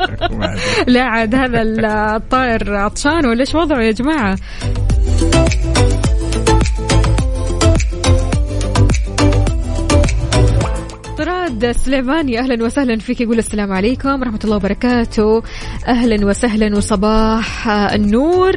[0.86, 4.36] لا عاد هذا الطائر عطشان ولا إيش وضعه يا جماعة؟
[11.18, 13.20] طراد سليماني أهلا وسهلا فيك.
[13.20, 15.42] يقول السلام عليكم ورحمة الله وبركاته.
[15.88, 18.52] أهلا وسهلا وصباح النور.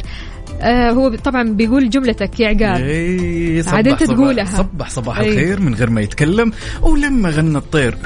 [0.61, 4.45] آه هو طبعا بيقول جملتك يا عقاب إيه، عاد صباح- تقولها.
[4.45, 5.29] صبح صباح إيه.
[5.31, 7.97] الخير من غير ما يتكلم ولما غنى الطير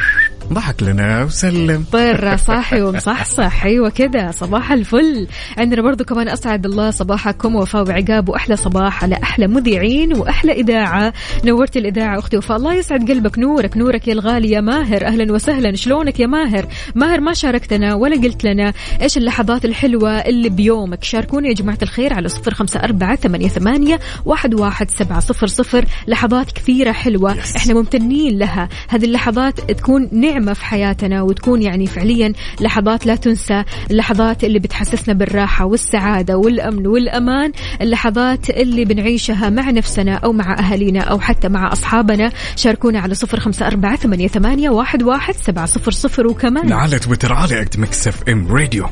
[0.53, 1.85] ضحك لنا وسلم.
[1.91, 3.65] طير صاحي ومصحصح.
[3.65, 5.27] أيوه كذا صباح الفل.
[5.57, 11.13] عندنا برضو كمان أسعد الله صباحكم وفاء وعقاب وأحلى صباح على أحلى مذيعين وأحلى إذاعة.
[11.45, 12.57] نورت الإذاعة أختي وفاء.
[12.57, 15.05] الله يسعد قلبك نورك نورك يا الغالي يا ماهر.
[15.05, 20.49] أهلا وسهلا شلونك يا ماهر؟ ماهر ما شاركتنا ولا قلت لنا إيش اللحظات الحلوة اللي
[20.49, 21.03] بيومك.
[21.03, 25.85] شاركونا يا جماعة الخير على صفر خمسة أربعة ثمانية ثمانية واحد واحد سبعة صفر صفر.
[26.07, 27.35] لحظات كثيرة حلوة.
[27.57, 28.69] إحنا ممتنين لها.
[28.87, 35.13] هذه اللحظات تكون نعمة في حياتنا وتكون يعني فعليا لحظات لا تنسى اللحظات اللي بتحسسنا
[35.13, 41.71] بالراحة والسعادة والأمن والأمان اللحظات اللي بنعيشها مع نفسنا أو مع أهالينا أو حتى مع
[41.73, 42.31] أصحابنا.
[42.55, 46.73] شاركونا على صفر خمسة أربعة ثمانية, ثمانية واحد, واحد سبعة صفر صفر وكمان.
[46.73, 48.85] على تويتر على أكت إف إم راديو.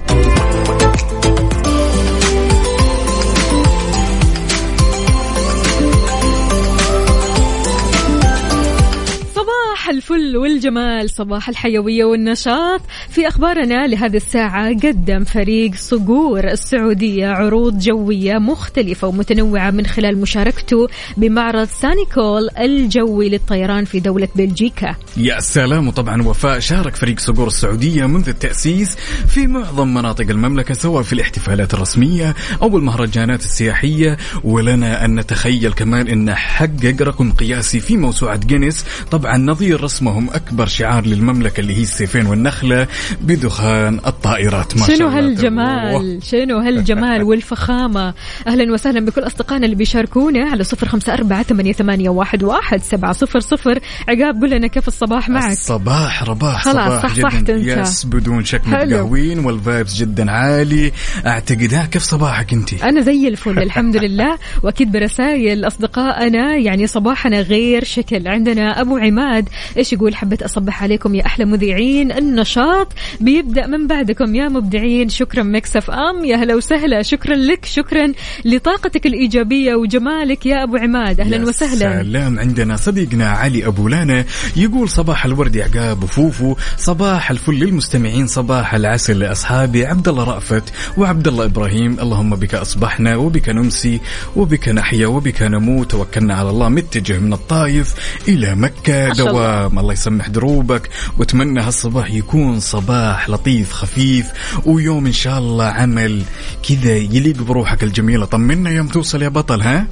[9.89, 12.82] الفل والجمال صباح الحيوية والنشاط.
[13.10, 20.88] في أخبارنا لهذه الساعة قدم فريق صقور السعودية عروض جوية مختلفة ومتنوعة من خلال مشاركته
[21.17, 24.95] بمعرض سانيكول الجوي للطيران في دولة بلجيكا.
[25.17, 28.95] يا سلام وطبعا وفاء شارك فريق صقور السعودية منذ التأسيس
[29.28, 34.17] في معظم مناطق المملكة سواء في الاحتفالات الرسمية أو المهرجانات السياحية.
[34.43, 38.86] ولنا أن نتخيل كمان أنه حقق رقم قياسي في موسوعة جينيس.
[39.12, 42.87] طبعا نظير رسمهم أكبر شعار للمملكة اللي هي السيفين والنخلة
[43.21, 45.19] بدخان الطائرات ما شاء شنو الله.
[45.19, 48.13] هالجمال؟ شنو هالجمال والفخامة؟
[48.47, 53.13] أهلا وسهلا بكل أصدقائنا اللي بيشاركونا على صفر خمسة أربعة ثمانية, ثمانية واحد, واحد سبعة
[53.13, 53.79] صفر صفر.
[54.09, 57.55] عقاب قول لنا كيف الصباح معك؟ الصباح رباح خلاص، صباح صحصحت جدا.
[57.55, 57.87] أنت.
[57.88, 58.61] yes بدون شك.
[58.67, 60.91] متقهوين وال vibes جدا عالي.
[61.25, 64.37] أعتقد ها كيف صباحك أنت؟ أنا زي الفل الحمد لله.
[64.63, 68.27] وأكيد برسائل أصدقائنا يعني صباحنا غير شكل.
[68.27, 69.49] عندنا أبو عماد.
[69.77, 72.12] إيش يقول؟ حبيت أصبح عليكم يا أحلى مذيعين.
[72.12, 75.10] النشاط بيبدأ من بعدكم يا مبدعين.
[75.10, 76.25] شكرا مكسف أم.
[76.25, 77.01] يا هلا وسهلا.
[77.01, 77.65] شكرا لك.
[77.65, 78.12] شكرا
[78.45, 81.19] لطاقتك الإيجابية وجمالك يا أبو عماد.
[81.19, 82.03] أهلا يا وسهلا.
[82.03, 82.39] سلام.
[82.39, 84.25] عندنا صديقنا علي أبو لانا
[84.56, 86.56] يقول صباح الورد يا عقاب وفوفو.
[86.77, 88.27] صباح الفل للمستمعين.
[88.27, 89.86] صباح العسل لأصحابي.
[89.86, 90.63] عبد الله رأفت
[90.97, 91.99] وعبد الله إبراهيم.
[91.99, 93.99] اللهم بك أصبحنا وبك نمسي
[94.36, 95.91] وبك نحيا وبك نموت.
[95.91, 96.69] توكلنا على الله.
[96.69, 97.95] متجه من الطايف
[98.27, 99.08] إلى مكة.
[99.08, 100.89] ما دوام الله يسمح دروبك.
[101.17, 104.28] وأتمنى هالصباح يكون صباح لطيف خفيف
[104.65, 106.24] ويوم إن شاء الله عمل
[106.70, 108.26] كذا يليق بروحك الجميلة.
[108.26, 109.88] طمنا يوم توصل يا بطل ها؟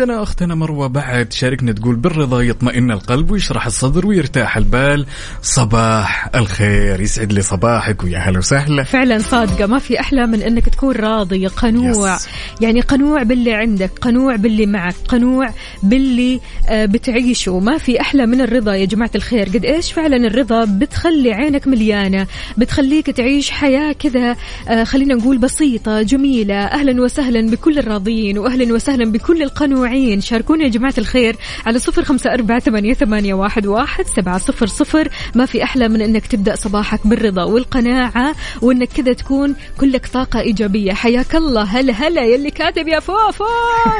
[0.00, 5.06] عندنا أختنا مروة بعد شاركنا تقول بالرضا يطمئن القلب ويشرح الصدر ويرتاح البال.
[5.42, 8.82] صباح الخير يسعد لي صباحك ويا هلا وسهلا.
[8.82, 11.46] فعلا صادقة ما في أحلى من أنك تكون راضي.
[11.46, 12.18] قنوع.
[12.18, 12.22] Yes.
[12.60, 15.50] يعني قنوع باللي عندك قنوع باللي معك قنوع
[15.82, 17.58] باللي آه، بتعيشه.
[17.58, 19.48] ما في أحلى من الرضا يا جماعة الخير.
[19.48, 22.26] قد إيش فعلا الرضا بتخلي عينك مليانة
[22.58, 24.36] بتخليك تعيش حياة كذا
[24.68, 26.54] آه، خلينا نقول بسيطة جميلة.
[26.54, 29.42] أهلا وسهلا بكل الراضين وأهلا وسهلا بكل
[29.88, 34.66] القنوعين شاركونا يا جماعة الخير على صفر خمسة أربعة ثمانية, ثمانية واحد, واحد سبعة صفر
[34.66, 35.08] صفر.
[35.34, 40.92] ما في أحلى من أنك تبدأ صباحك بالرضا والقناعة وأنك كذا تكون كلك طاقة إيجابية.
[40.92, 41.62] حياك الله.
[41.62, 43.44] هلا هلا يلي كاتب يا فوفو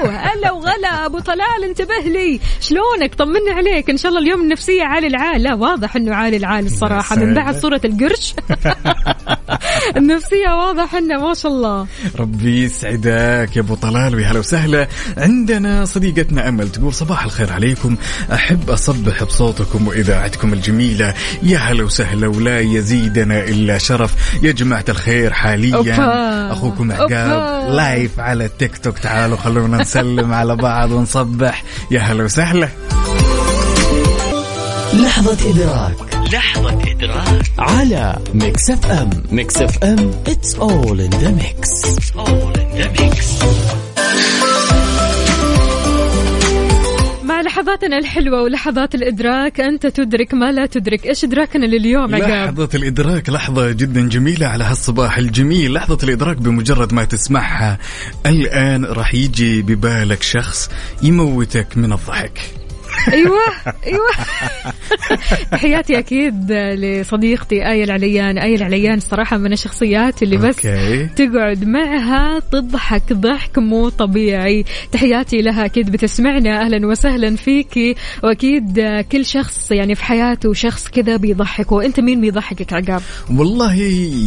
[0.09, 1.07] هلا وغلا.
[1.07, 2.40] أبو طلال انتبه لي.
[2.61, 3.90] شلونك؟ طمنا عليك.
[3.90, 7.57] إن شاء الله اليوم النفسية عالي العال لا واضح أنه عالي العال الصراحة من بعد
[7.57, 8.34] صورة القرش.
[9.97, 11.86] النفسية واضح أنه ما شاء الله.
[12.18, 14.89] ربي يسعدك يا أبو طلال ويا هلا وسهلا.
[15.16, 17.97] عندنا صديقتنا أمل تقول صباح الخير عليكم.
[18.33, 21.14] أحب أصبح بصوتكم واذاعتكم الجميلة.
[21.43, 24.14] يا هلا وسهلا ولا يزيدنا إلا شرف.
[24.43, 25.76] يا جماعة الخير حاليا.
[25.76, 26.53] أوبا.
[26.53, 27.70] أخوكم عقاب.
[27.74, 31.64] live على التيك توك تعالوا خلونا نسلم على بعض ونصبح.
[31.91, 32.68] يا هلا وسهلا.
[34.95, 35.97] لحظة إدراك.
[36.33, 37.53] لحظة إدراك.
[37.59, 41.85] على Mix F M Mix FM it's all in the mix.
[41.85, 43.88] It's all in the mix.
[47.59, 49.61] لحظاتنا الحلوة ولحظات الإدراك.
[49.61, 51.06] أنت تدرك ما لا تدرك.
[51.06, 55.72] إيش إدراكنا لليوم عقاب؟ لحظة الإدراك لحظة جدا جميلة على هالصباح الجميل.
[55.72, 57.78] لحظة الإدراك بمجرد ما تسمعها.
[58.26, 60.70] الآن راح يجي ببالك شخص
[61.02, 62.57] يموتك من الضحك.
[63.12, 63.38] أيوه
[63.86, 64.11] أيوه.
[65.53, 68.38] تحياتي أكيد لصديقتي آية العليان.
[68.38, 71.07] آية العليان الصراحة من الشخصيات اللي بس أوكي.
[71.07, 74.64] تقعد معها تضحك ضحك مو طبيعي.
[74.92, 76.61] تحياتي لها أكيد بتسمعنا.
[76.61, 77.94] أهلا وسهلا فيكي
[78.24, 78.80] وأكيد
[79.12, 81.72] كل شخص يعني في حياته شخص كذا بيضحك.
[81.72, 83.74] وأنت مين بيضحكك عقاب؟ والله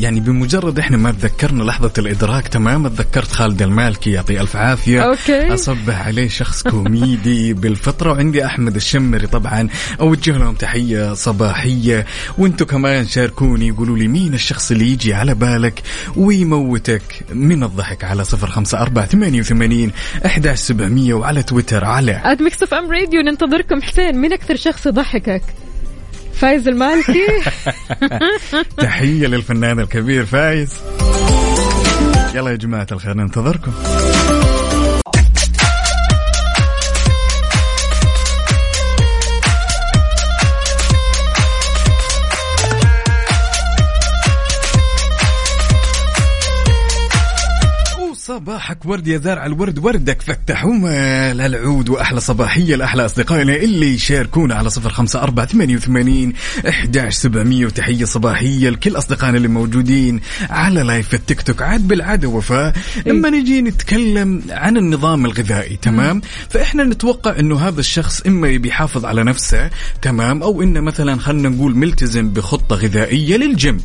[0.01, 5.01] يعني بمجرد إحنا ما تذكرنا لحظة الإدراك تمام تذكرت خالد المالكي يعطيه ألف عافية.
[5.01, 5.53] okay.
[5.53, 8.11] أصبح عليه شخص كوميدي بالفطرة.
[8.11, 9.67] وعندي أحمد الشمري طبعا.
[10.01, 12.05] أوجه لهم تحية صباحية.
[12.37, 15.81] وأنتم كمان شاركوني قولوا لي مين الشخص اللي يجي على بالك
[16.15, 17.01] ويموتك
[17.33, 19.91] من الضحك على صفر خمسة أربعة ثمانية وثمانين
[20.25, 23.81] أحداش سبعمية وعلى تويتر على Mix FM Radio ننتظركم.
[23.81, 25.43] حسين مين أكثر شخص يضحكك
[26.33, 27.27] فايز المالكي؟
[28.77, 30.73] تحية للفنان الكبير فايز.
[32.35, 33.71] يلا يا جماعة الخير ننتظركم.
[48.25, 54.55] صباحك ورد يا زارع الورد وردك فتح ومال العود وأحلى صباحية لأحلى اصدقائنا اللي يشاركونا
[54.55, 56.33] على صفر خمسة أربعة ثمانية وثمانين
[56.69, 60.19] احداش سبعمئه وتحية صباحية لكل أصدقائنا اللي موجودين
[60.49, 61.61] على live التيك توك.
[61.61, 62.73] عاد بالعادة وفاء
[63.05, 69.05] لما نجي نتكلم عن النظام الغذائي تمام؟ فإحنا نتوقع إنه هذا الشخص إما يبي يحافظ
[69.05, 69.69] على نفسه
[70.01, 73.77] تمام؟ أو إنه مثلا خلينا نقول ملتزم بخطة غذائية للجيم.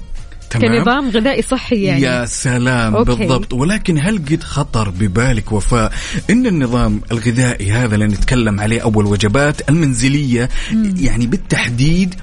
[0.51, 2.03] تمام؟ كنظام غذائي صحي يعني.
[2.03, 3.15] يا سلام okay.
[3.15, 3.53] بالضبط.
[3.53, 5.93] ولكن هل قد خطر ببالك وفاء
[6.31, 10.49] إن النظام الغذائي هذا اللي نتكلم عليه أو الوجبات المنزلية
[10.97, 12.15] يعني بالتحديد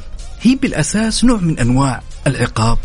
[0.42, 2.78] هي بالأساس نوع من أنواع العقاب؟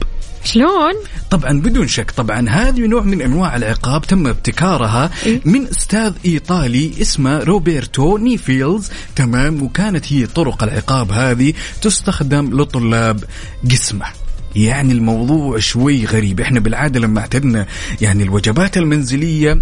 [0.45, 0.93] شلون؟
[1.31, 6.93] طبعا بدون شك طبعا هذه نوع من أنواع العقاب تم ابتكارها إيه؟ من أستاذ إيطالي
[7.01, 8.91] اسمه روبرتو نيفيلز.
[9.17, 13.25] تمام؟ وكانت هي طرق العقاب هذه تستخدم لطلاب
[13.71, 14.07] قسمه
[14.57, 16.41] يعني الموضوع شوي غريب.
[16.41, 17.67] إحنا بالعادة لما اعتدنا
[18.01, 19.61] يعني الوجبات المنزلية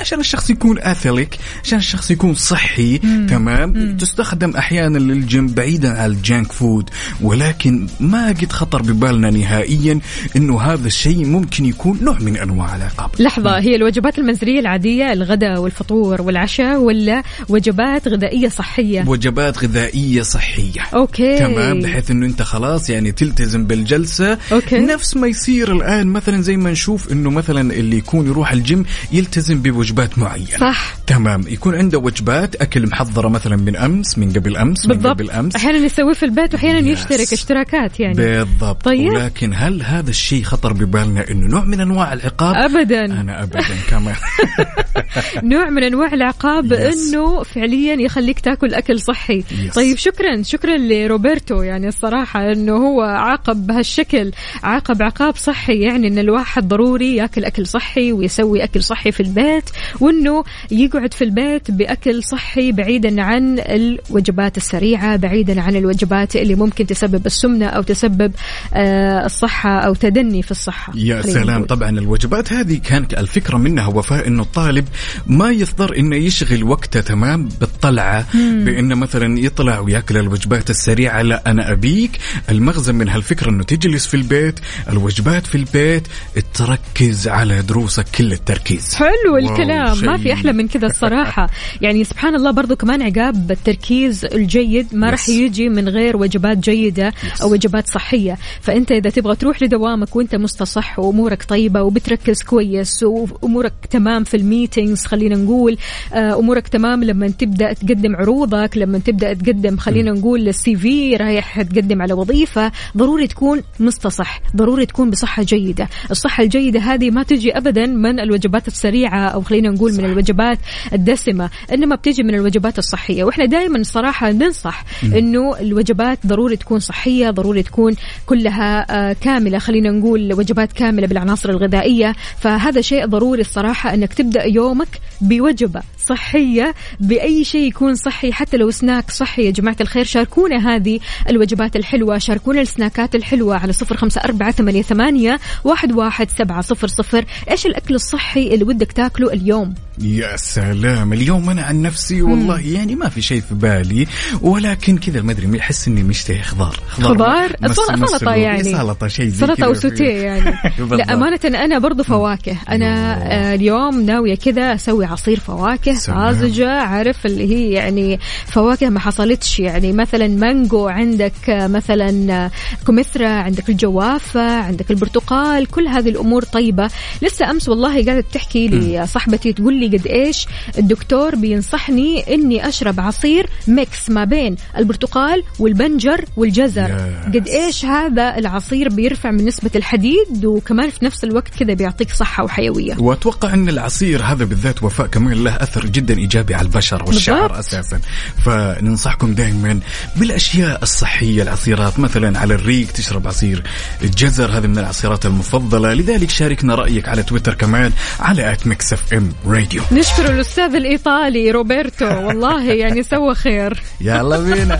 [0.00, 3.26] عشان الشخص يكون athletic عشان الشخص يكون صحي مم.
[3.26, 3.96] تمام مم.
[3.96, 6.90] تستخدم أحيانا للجيم بعيدا عن ال junk food
[7.20, 10.00] ولكن ما قد خطر ببالنا نهائيا
[10.36, 15.60] إنه هذا الشيء ممكن يكون نوع من أنواع العقاب لحظة هي الوجبات المنزلية العادية الغداء
[15.60, 22.90] والفطور والعشاء ولا وجبات غذائية صحية؟ وجبات غذائية صحية okay تمام بحيث إنه أنت خلاص
[22.90, 24.78] يعني تلتزم بالجلسة okay.
[24.78, 29.62] نفس ما يصير الآن مثلا زي ما نشوف إنه مثلا اللي يكون يروح الجيم يلتزم
[29.62, 30.58] بوجبات معينة.
[30.60, 30.94] صح.
[31.06, 31.44] تمام.
[31.48, 35.12] يكون عنده وجبات أكل محضرة مثلا من أمس من قبل أمس من بالضبط.
[35.12, 35.56] قبل أمس.
[35.56, 36.98] أحيانا يسويه في البيت واحيانا yes.
[36.98, 38.14] يشترك اشتراكات يعني.
[38.14, 38.84] بالضبط.
[38.84, 39.12] طيب.
[39.12, 43.04] ولكن هل هذا الشيء خطر ببالنا إنه نوع من أنواع العقاب؟ ابدا.
[43.04, 44.14] أنا ابدا كمان
[45.52, 46.72] نوع من أنواع العقاب.
[46.72, 49.42] إنه فعليا يخليك تاكل أكل صحي.
[49.42, 49.74] Yes.
[49.74, 50.42] طيب شكرا.
[50.42, 51.62] شكرا لروبرتو.
[51.62, 54.32] يعني الصراحة إنه هو عاقب بهالشكل
[54.62, 55.80] عاقب عقاب صحي.
[55.80, 59.70] يعني إن الواحد ضروري ياكل أكل صحي ويسوي أكل صحي في البيت.
[60.00, 66.86] وإنه يقعد في البيت بأكل صحي بعيدا عن الوجبات السريعة بعيدا عن الوجبات اللي ممكن
[66.86, 68.32] تسبب السمنة أو تسبب
[68.74, 70.92] آه، الصحة أو تدني في الصحة.
[70.96, 71.50] يا سلام.
[71.50, 71.66] نقول.
[71.66, 74.88] طبعا الوجبات هذه كانت الفكرة منها وفاء إنه الطالب
[75.26, 78.26] ما يضطر إنه يشغل وقته تمام بالطلعة.
[78.34, 82.10] بإنه مثلا يطلع ويأكل الوجبات السريعة لا أنا أبيك.
[82.50, 86.08] المغزى من هالفكرة إنه تجلس في البيت الوجبات في البيت
[86.54, 88.94] تركز على دروسك كل التركيز.
[88.94, 90.16] حلو واو، الكلام ما.
[90.16, 91.50] في أحلى من كذا الصراحة.
[91.84, 95.28] يعني سبحان الله برضو كمان عقاب التركيز الجيد ما راح.
[95.28, 98.38] يجي من غير وجبات جيدة أو وجبات صحية.
[98.60, 104.44] فأنت إذا تبغى تروح لدوامك وأنت مستصح وأمورك طيبة وبتركز كويس وأمورك تمام في ال
[104.44, 105.76] meetings خلينا نقول
[106.14, 111.62] آه، أمورك تمام لما تبدأ تقدم عروضك لما تبدأ تقدم خلينا نقول ال CV رايح
[111.62, 115.88] تقدم على وظيفة ضروري تكون مستصح ضروري تكون بصحة جيدة.
[116.10, 120.58] الصحة الجيدة هذه ما تجي ابدا من الوجبات السريعة أو خلينا نقول من الوجبات
[120.92, 123.24] الدسمة إنما بتجي من الوجبات الصحية.
[123.24, 127.96] وإحنا دائما صراحة ننصح إنه الوجبات ضروري تكون صحية ضروري تكون
[128.26, 132.14] كلها آه، كاملة خلينا نقول وجبات كاملة بالعناصر الغذائية.
[132.38, 134.88] فهذا شيء ضروري الصراحة إنك تبدأ يومك
[135.20, 139.44] بوجبة صحية بأي شيء يكون صحي حتى لو سناك صحي.
[139.44, 144.82] يا جماعة الخير شاركونا هذه الوجبات الحلوة شاركونا السناكات الحلوة على صفر خمسة أربعة ثمانية,
[144.82, 147.24] ثمانية واحد, واحد سبعة صفر صفر.
[147.50, 149.74] إيش الأكل الصحي اللي ودك تاكله؟ اليوم.
[150.02, 154.06] يا سلام اليوم أنا عن نفسي والله يعني ما في شيء في بالي
[154.42, 156.76] ولكن كذا ما أدري أحس إني مشتهي خضار.
[156.88, 158.64] خضار مس- سلطه يعني.
[158.64, 160.54] سلطة شيء سلطة كذا أو في- سوتيه يعني.
[160.98, 162.56] لا أمانة أنا برضو فواكه.
[162.68, 163.14] أنا.
[163.32, 165.98] آه، اليوم ناوية كذا أسوي عصير فواكه.
[166.06, 169.92] طازجه عارف اللي هي يعني فواكه ما حصلتش يعني.
[169.92, 172.50] مثلا مانجو عندك آه، مثلا آه،
[172.86, 176.90] كمثرى عندك الجوافة عندك البرتقال كل هذه الأمور طيبة.
[177.22, 180.46] لسه أمس والله قاعدة تحكي لي صاحبتي تقول لي قد إيش
[180.78, 186.90] الدكتور بينصحني إني أشرب عصير ميكس ما بين البرتقال والبنجر والجزر.
[186.90, 187.34] ياس.
[187.34, 192.44] قد إيش هذا العصير بيرفع من نسبة الحديد وكمان في نفس الوقت كذا بيعطيك صحة
[192.44, 192.96] وحيوية.
[192.98, 197.58] وأتوقع إن العصير هذا بالذات وفاء كمان له أثر جدا إيجابي على البشر والشعر بالضبط.
[197.58, 198.00] أساسا.
[198.44, 199.80] فننصحكم دائما
[200.16, 203.62] بالأشياء الصحية العصيرات مثلا على الريق تشرب عصير
[204.02, 205.94] الجزر هذا من العصيرات المفضلة.
[205.94, 212.26] لذلك شاركنا رأيك على تويتر كمان على at Mix FM Radio نشكر الأستاذ الإيطالي روبرتو.
[212.26, 213.82] والله يعني سوى خير.
[214.00, 214.78] يلا بينا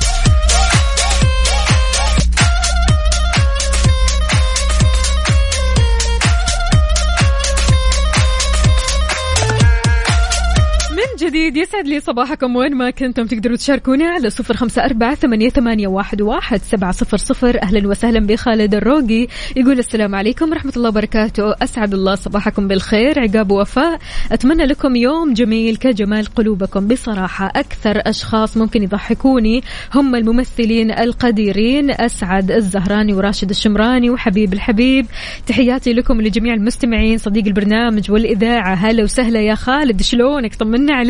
[11.21, 15.89] جديد يسعد لي صباحكم وين ما كنتم تقدروا تشاركونا على صفر خمسة أربعة ثمانية, ثمانية
[15.89, 17.63] واحد, واحد سبعة صفر صفر.
[17.63, 19.27] أهلا وسهلا بخالد الروقي.
[19.57, 21.55] يقول السلام عليكم ورحمة الله وبركاته.
[21.63, 23.21] أسعد الله صباحكم بالخير.
[23.21, 23.99] عقاب وفاء.
[24.33, 26.89] أتمنى لكم يوم جميل كجمال قلوبكم.
[26.89, 29.63] بصراحة أكثر أشخاص ممكن يضحكوني
[29.95, 35.07] هم الممثلين القديرين أسعد الزهراني وراشد الشمراني وحبيب الحبيب.
[35.47, 38.75] تحياتي لكم ولجميع المستمعين صديق البرنامج والإذاعة.
[38.75, 40.03] هلا وسهلا يا خالد.
[40.03, 41.10] شلونك؟ طمنا عليك.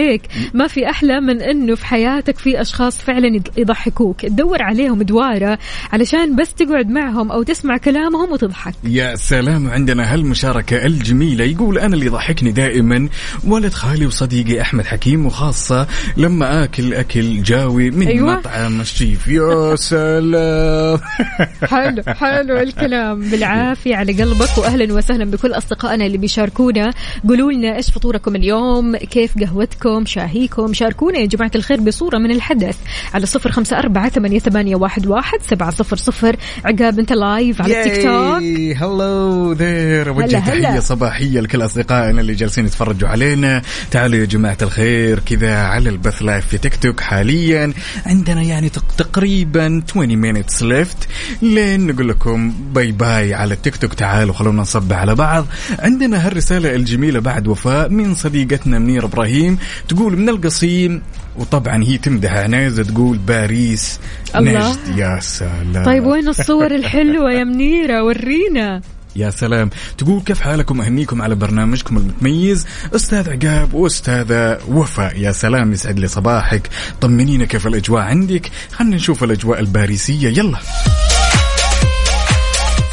[0.54, 4.20] ما في أحلى من أنه في حياتك في أشخاص فعلا يض- يضحكوك.
[4.20, 5.58] تدور عليهم دوارة
[5.92, 8.74] علشان بس تقعد معهم أو تسمع كلامهم وتضحك.
[8.84, 11.44] يا سلام عندنا هالمشاركة الجميلة.
[11.44, 13.08] يقول أنا اللي يضحكني دائما
[13.46, 15.86] ولد خالي وصديقي أحمد حكيم وخاصة
[16.16, 18.06] لما آكل أكل جاوي من.
[18.06, 18.34] أيوة.
[18.36, 19.28] مطعم الشيف.
[19.28, 20.98] يا سلام.
[21.70, 23.20] حلو حلو الكلام.
[23.30, 26.90] بالعافية على قلبك وأهلا وسهلا بكل أصدقائنا اللي بيشاركونا.
[27.28, 32.76] قولوا لنا إيش فطوركم اليوم؟ كيف قهوتكم؟ شاهيكم شاركونا يا جماعة الخير بصورة من الحدث
[33.14, 36.36] على صفر خمسة أربعة ثمانية, ثمانية واحد, واحد سبعة صفر صفر.
[36.64, 38.42] عقاب أنت live على التيك توك
[38.82, 40.36] hello there أوجه.
[40.38, 43.62] تحية صباحية لكل أصدقائنا اللي جالسين يتفرجوا علينا.
[43.90, 47.72] تعالوا يا جماعة الخير كذا على البث live في تيك توك حاليا.
[48.06, 51.06] عندنا يعني تق- تقريبا 20 minutes left
[51.42, 55.46] لين نقول لكم bye bye على التيك توك تعالوا خلونا نصب على بعض.
[55.78, 59.58] عندنا هالرسالة الجميلة بعد وفاء من صديقتنا منير إبراهيم.
[59.88, 61.02] تقول من القصيم
[61.36, 64.00] وطبعا هي تمدح عنيزة تقول باريس.
[64.36, 64.70] الله.
[64.70, 65.84] نجد يا سلام.
[65.84, 68.82] طيب وين الصور الحلوة يا منيرة؟ ورينا.
[69.16, 69.70] يا سلام.
[69.98, 72.66] تقول كيف حالكم؟ أهنيكم على برنامجكم المتميز.
[72.94, 76.68] أستاذ عقاب وأستاذة وفاء يا سلام يسعد لي صباحك.
[77.00, 78.50] طمنينا كيف الأجواء عندك.
[78.72, 80.28] خلنا نشوف الأجواء الباريسية.
[80.28, 80.58] يلا.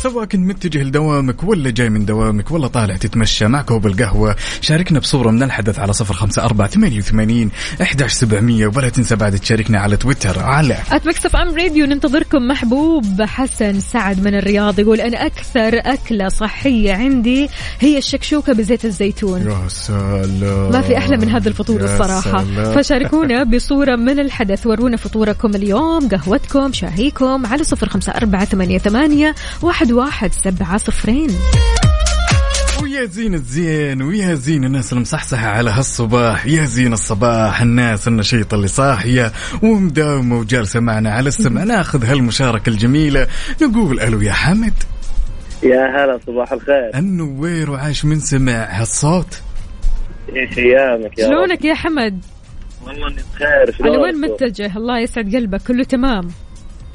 [0.03, 4.99] سواء كنت متجه لدوامك ولا جاي من دوامك ولا طالع تتمشى مع كوب القهوة شاركنا
[4.99, 8.67] بصورة من الحدث على صفر خمسة أربعة ثمانية وثمانين إحداش سبعمية.
[8.75, 12.47] ولا تنسى بعد تشاركنا على تويتر على at Mix FM Radio ننتظركم.
[12.47, 19.41] محبوب حسن سعد من الرياض يقول أنا أكثر أكلة صحية عندي هي الشكشوكة بزيت الزيتون.
[19.41, 20.71] يا سلام.
[20.71, 22.43] ما في أحلى من هذا الفطور يا الصراحة.
[22.43, 22.75] سلام.
[22.75, 24.67] فشاركونا بصورة من الحدث.
[24.67, 26.07] ورونا فطوركم اليوم.
[26.07, 31.29] قهوتكم شاهيكم على صفر خمسة أربعة ثمانية ثمانية واحد واحد سبعة صفرين.
[32.83, 38.67] ويا زين الزين ويا زين الناس المصحصحة على هالصباح يا زين الصباح الناس النشيطة اللي
[38.67, 39.31] صاحية
[39.63, 41.63] ومداومة وجالسة معنا على السمع.
[41.63, 43.27] ناخذ هالمشاركة الجميلة
[43.61, 44.73] نقول ألو يا حمد.
[45.63, 46.91] يا هلا صباح الخير.
[46.95, 49.41] النوير وعاش من سمع هالصوت؟
[50.35, 52.25] إيش أيامك يا شلونك يا حمد؟
[52.85, 56.31] والله إني بخير شلونك؟ على وين متجه؟ الله يسعد قلبك كله تمام.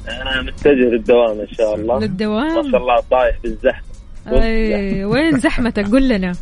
[0.09, 1.99] أنا متجه للدوام إن شاء الله.
[1.99, 3.83] ما للدوام شاء الله طايح بالزحمه
[4.27, 6.33] أي وين زحمتك؟ قل لنا.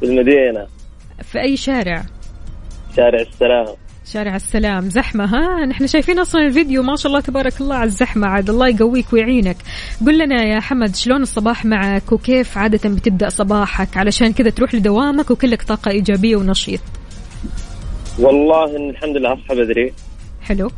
[0.00, 0.66] في المدينة.
[1.22, 2.04] في أي شارع؟
[2.96, 3.76] شارع السلام.
[4.06, 4.90] شارع السلام.
[4.90, 6.82] زحمة ها؟ نحن شايفين أصلا الفيديو.
[6.82, 8.26] ما شاء الله تبارك الله على الزحمة.
[8.26, 9.56] عاد الله يقويك ويعينك.
[10.06, 15.30] قل لنا يا حمد شلون الصباح معك؟ وكيف عادة بتبدأ صباحك؟ علشان كذا تروح لدوامك
[15.30, 16.80] وكلك طاقة إيجابية ونشيط.
[18.18, 19.92] والله إن الحمد لله أصحى بدري.
[20.42, 20.70] حلو.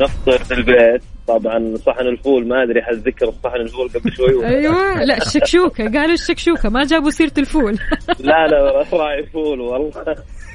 [0.00, 1.02] نفطر في البيت.
[1.28, 5.84] طبعا صحن الفول ما أدري حتذكر صحن الفول قبل شوي أيوة لا الشكشوكة.
[5.84, 6.68] قالوا الشكشوكة.
[6.68, 7.78] ما جابوا سيرة الفول.
[8.18, 9.90] لا لا راعي فول والله.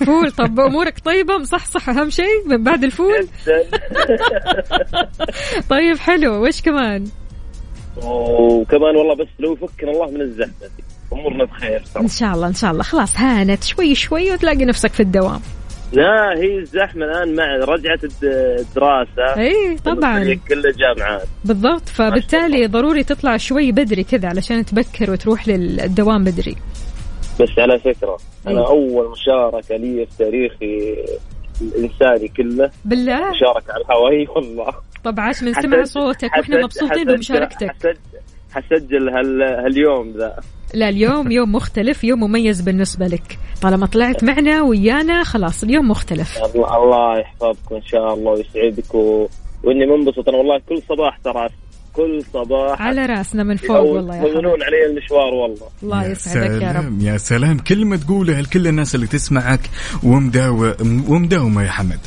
[0.06, 3.28] فول طب أمورك طيبة؟ مصحصح أهم شيء من بعد الفول.
[5.70, 6.48] طيب حلو.
[6.48, 7.06] وش كمان؟
[7.98, 10.52] وكمان والله بس لو يفكنا الله من الزحمه
[11.14, 12.84] أمورنا بخير إن شاء الله إن شاء الله.
[12.84, 13.64] خلاص هانت.
[13.64, 15.42] شوي شوي وتلاقي نفسك في الدوام.
[15.94, 19.38] لا هي الزحمة الآن مع رجعة الد- الدراسة.
[19.38, 20.18] إي طبعا.
[20.18, 21.28] الفريق كله جامعات.
[21.46, 21.90] بالضبط.
[21.90, 26.56] فبالتالي ضروري تطلع شوي بدري كذا علشان تبكر وتروح للدوام بدري.
[27.42, 28.18] بس على فكرة
[28.48, 28.68] أنا إيه.
[28.68, 30.96] أول مشاركة لي في تاريخي
[31.62, 33.30] الإنساني كله بالله.
[33.30, 34.36] مشاركة على الهواء.
[34.36, 34.74] والله.
[35.04, 37.72] طب عاش من سمع صوتك وإحنا مبسوطين بمشاركتك.
[37.72, 37.98] حسج-
[38.54, 40.36] حسجل هال هاليوم ذا.
[40.74, 43.40] لا اليوم يوم مختلف يوم مميز بالنسبة لك.
[43.62, 46.38] طالما طلعت معنا ويانا خلاص اليوم مختلف.
[46.38, 49.28] الله, الله يحفظكم إن شاء الله ويسعدك و...
[49.64, 50.30] وإني منبسط.
[50.30, 51.50] أنا والله كل صباح ترى
[51.94, 55.68] كل صباح على رأسنا من فوق والله يا يهونون علي المشوار والله.
[55.84, 56.74] الله يسعدك يا رب.
[56.74, 57.58] سلام يا سلام.
[57.58, 59.70] كلمة تقولها لكل الناس اللي تسمعك
[60.04, 60.78] ومداوة
[61.10, 62.00] ومداومة يا حمد.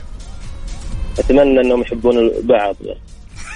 [1.19, 2.77] أتمنى أنهم يحبون بعض.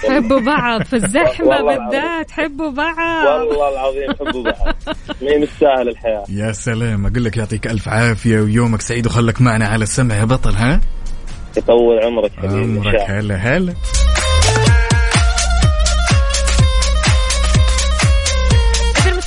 [0.09, 1.65] حبوا بعض في العظيم.
[1.65, 3.25] بالذات حبوا بعض.
[3.25, 4.75] والله العظيم يحبوا بعض.
[5.21, 9.83] هي مستاهل الحياة؟ يا سلام أقول لك يعطيك ألف عافية ويومك سعيد وخلك معنا على
[9.83, 10.15] السمع.
[10.15, 10.81] يا بطل ها؟
[11.57, 13.73] يطول عمرك حبيبي عمرك هلا هلا.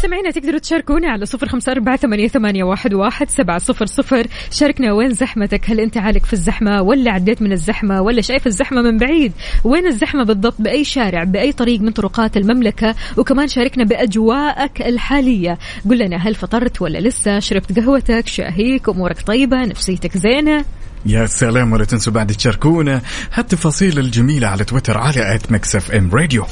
[0.04, 4.26] مستمعينا تقدروا تشاركونا على صفر خمسة أربعة ثمانية, ثمانية واحد, واحد سبعة صفر صفر.
[4.50, 8.82] شاركنا وين زحمتك؟ هل أنت عالق في الزحمة ولا عديت من الزحمة ولا شايف الزحمة
[8.82, 9.32] من بعيد؟
[9.64, 15.58] وين الزحمة بالضبط؟ بأي شارع؟ بأي طريق من طرقات المملكة؟ وكمان شاركنا بأجواءك الحالية.
[15.90, 20.64] قل لنا هل فطرت ولا لسه؟ شربت قهوتك؟ شاهيك؟ أمورك طيبة؟ نفسيتك زينة؟
[21.06, 23.02] يا سلام ولا تنسوا بعد تشاركونا
[23.32, 26.44] هالتفاصيل الجميلة على تويتر على at Mix FM Radio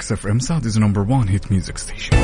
[0.00, 2.16] Mix FM Saudi's number 1 hit music station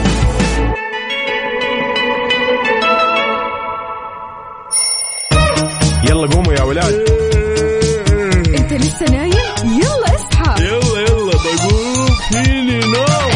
[6.09, 6.95] يلا قوموا يا ولاد
[8.59, 13.36] أنت لسه نايم يلا اصحى يلا يلا بقوم فيني نوم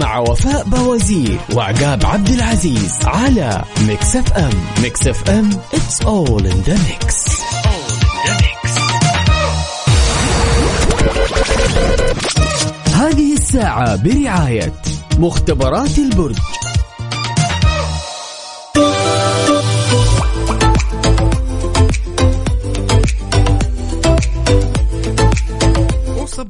[0.00, 4.50] مع وفاء بوازير وعقاب عبد العزيز على Mix FM.
[4.82, 7.30] Mix FM it's all in the mix.
[12.94, 14.72] هذه الساعة برعاية
[15.18, 16.36] مختبرات البرج.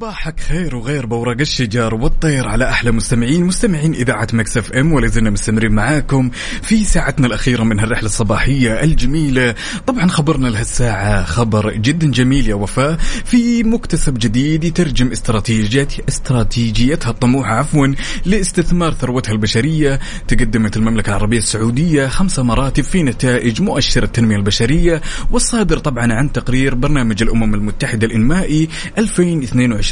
[0.01, 5.29] صباحك خير وغير بورق الشجر والطير على أحلى مستمعين مستمعين إذاعة Mix FM ولا زلنا
[5.29, 6.29] مستمرين معاكم
[6.61, 9.55] في ساعتنا الأخيرة من هالرحلة الصباحية الجميلة.
[9.87, 12.97] طبعا خبرنا لهالساعة خبر جدا جميل يا وفاء.
[13.25, 17.87] في مكتسب جديد يترجم استراتيجيه استراتيجيتها الطموحه عفوا
[18.25, 19.99] لاستثمار ثروتها البشرية.
[20.27, 26.75] تقدمت المملكة العربية السعودية خمس مراتب في نتائج مؤشر التنمية البشرية والصادر طبعا عن تقرير
[26.75, 29.90] برنامج الأمم المتحدة الإنمائي 2022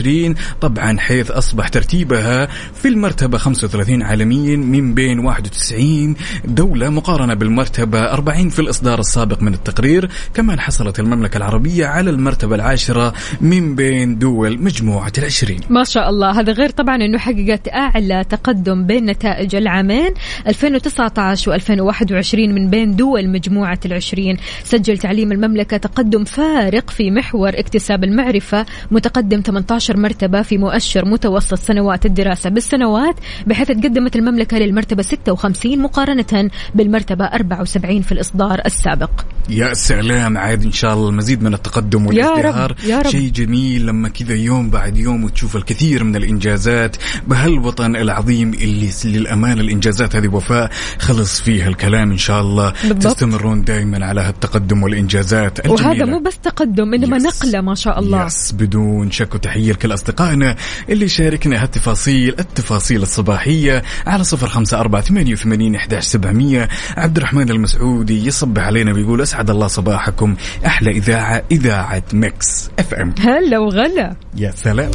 [0.61, 8.49] طبعا حيث أصبح ترتيبها في المرتبة 35 عالميا من بين 91 دولة مقارنة بالمرتبة 40
[8.49, 10.09] في الإصدار السابق من التقرير.
[10.33, 15.59] كمان حصلت المملكة العربية على المرتبة العاشرة من بين دول مجموعة العشرين.
[15.69, 16.39] ما شاء الله.
[16.39, 20.13] هذا غير طبعا إنه حققت أعلى تقدم بين نتائج العامين
[20.47, 24.37] 2019 و2021 من بين دول مجموعة العشرين.
[24.63, 31.59] سجل تعليم المملكة تقدم فارق في محور اكتساب المعرفة متقدم 18 مرتبة في مؤشر متوسط
[31.59, 33.15] سنوات الدراسة بالسنوات
[33.47, 39.11] بحيث تقدمت المملكة للمرتبة 56 مقارنة بالمرتبة 74 في الإصدار السابق.
[39.49, 42.75] يا سلام عاد إن شاء الله المزيد من التقدم يا رب، والازدهار.
[42.85, 43.09] يا رب.
[43.09, 46.95] شيء جميل لما كذا يوم بعد يوم وتشوف الكثير من الإنجازات.
[47.27, 50.69] بهالوطن العظيم اللي للأمانة الإنجازات هذه وفاء
[50.99, 52.73] خلص فيها الكلام إن شاء الله.
[52.83, 53.13] بالضبط.
[53.13, 55.87] تستمرون دائما على هالتقدم والإنجازات الجميلة.
[55.87, 57.25] وهذا مو بس تقدم إنما يس.
[57.25, 58.25] نقلة ما شاء الله.
[58.25, 59.35] يس بدون شك.
[59.35, 60.55] وتحية لكل أصدقائنا
[60.89, 67.49] اللي شاركنا هالتفاصيل التفاصيل الصباحية على صفر خمسة أربعة ثمانية وثمانين إحداش سبعمية عبد الرحمن
[67.49, 74.15] المسعودي يصبح علينا ويقول أسعد الله صباحكم أحلى إذاعة إذاعة Mix FM هلا وغلا.
[74.37, 74.91] يا سلام.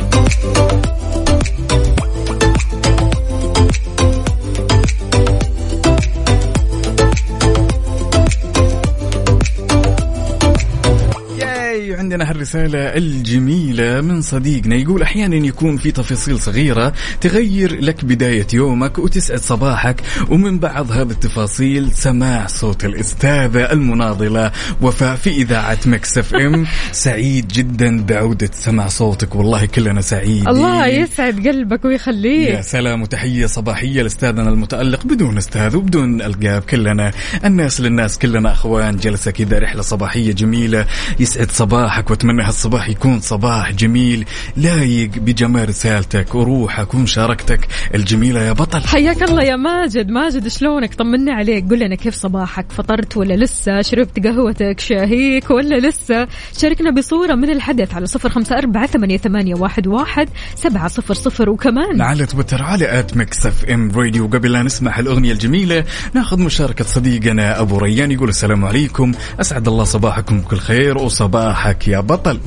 [12.14, 18.98] عندنا هالرسالة الجميلة من صديقنا يقول أحيانا يكون في تفاصيل صغيرة تغير لك بداية يومك
[18.98, 20.00] وتسعد صباحك
[20.30, 24.52] ومن بعض هذه التفاصيل سماع صوت الأستاذة المناضلة
[24.82, 26.66] وفاء في إذاعة مكسف إم.
[26.92, 30.48] سعيد جدا بعودة سمع صوتك والله كلنا سعيدين.
[30.48, 32.48] الله يسعد قلبك ويخليك.
[32.48, 37.10] يا سلام وتحية صباحية لأستاذنا المتألق بدون أستاذ وبدون ألقاب كلنا
[37.44, 40.86] الناس للناس كلنا أخوان جلسة كذا رحلة صباحية جميلة
[41.20, 44.24] يسعد صباحك وأتمنى هالصباح يكون صباح جميل.
[44.56, 48.80] لايق بجمال رسالتك وروحك ومشاركتك الجميلة يا بطل.
[48.80, 50.08] حياك الله يا ماجد.
[50.08, 51.70] ماجد شلونك؟ طمنا عليك.
[51.70, 56.28] قل لنا كيف صباحك؟ فطرت ولا لسه؟ شربت قهوتك؟ شاهيك ولا لسه؟
[56.58, 61.50] شاركنا بصورة من الحدث على صفر خمسة أربعة ثمانية, ثمانية واحد, واحد سبعة صفر صفر.
[61.50, 64.26] وكمان على تويتر على at Mix FM Radio.
[64.26, 65.84] قبل لا نسمع الاغنيه الجميلة
[66.14, 69.12] ناخذ مشاركة صديقنا أبو ريان يقول السلام عليكم.
[69.40, 72.40] أسعد الله صباحكم بكل خير وصباحك يا بطل.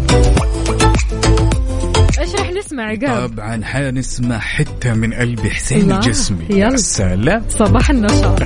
[2.20, 6.46] إيش راح نسمع عقاب طبعا حنسمع حتة من قلبي حسين الجسمي.
[6.50, 7.44] يا سلام.
[7.50, 8.42] صباح النشاط.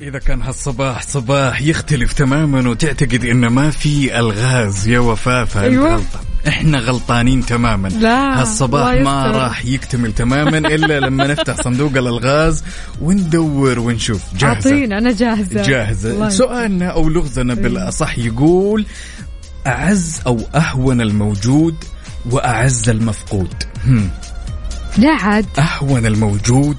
[0.00, 5.94] إذا كان هالصباح صباح يختلف تماما وتعتقد إن ما في ألغاز يا وفاء فأنت أيوة.
[5.94, 7.88] غلطان إحنا غلطانين تماما.
[7.88, 9.26] لا، هالصباح ما.
[9.26, 12.64] راح يكتمل تماما إلا لما نفتح صندوق الألغاز
[13.00, 14.22] وندور ونشوف.
[14.38, 14.70] جاهزة.
[14.70, 15.62] أعطينا أنا جاهزة.
[15.62, 16.10] جاهزة.
[16.10, 18.86] الله سؤالنا أو لغزنا بالأصح يقول
[19.66, 21.74] أعز أو أهون الموجود
[22.30, 23.54] وأعز المفقود؟
[23.86, 24.10] هم.
[24.98, 25.46] لا عاد.
[25.58, 26.76] أهون الموجود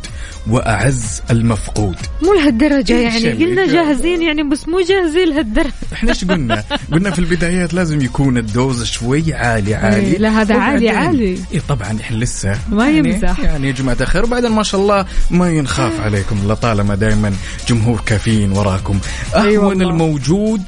[0.50, 6.10] وأعز المفقود مو لهالدرجة إيش يعني قلنا جا- جاهزين يعني بس مو جاهزين لهالدرجة إحنا
[6.10, 10.90] إيش قلنا؟ قلنا في البدايات لازم يكون الدوز شوي عالي عالي إيه، لا هذا عالي
[10.90, 11.38] عالي.
[11.54, 13.40] اي طبعا إحنا لسه ما يعني يمزح.
[13.40, 17.34] يعني يا جماعة الخير وبعدين ما شاء الله ما ينخاف عليكم لطالما دائما
[17.68, 19.00] جمهور كافيين وراكم
[19.36, 19.90] أهون والله.
[19.90, 20.62] الموجود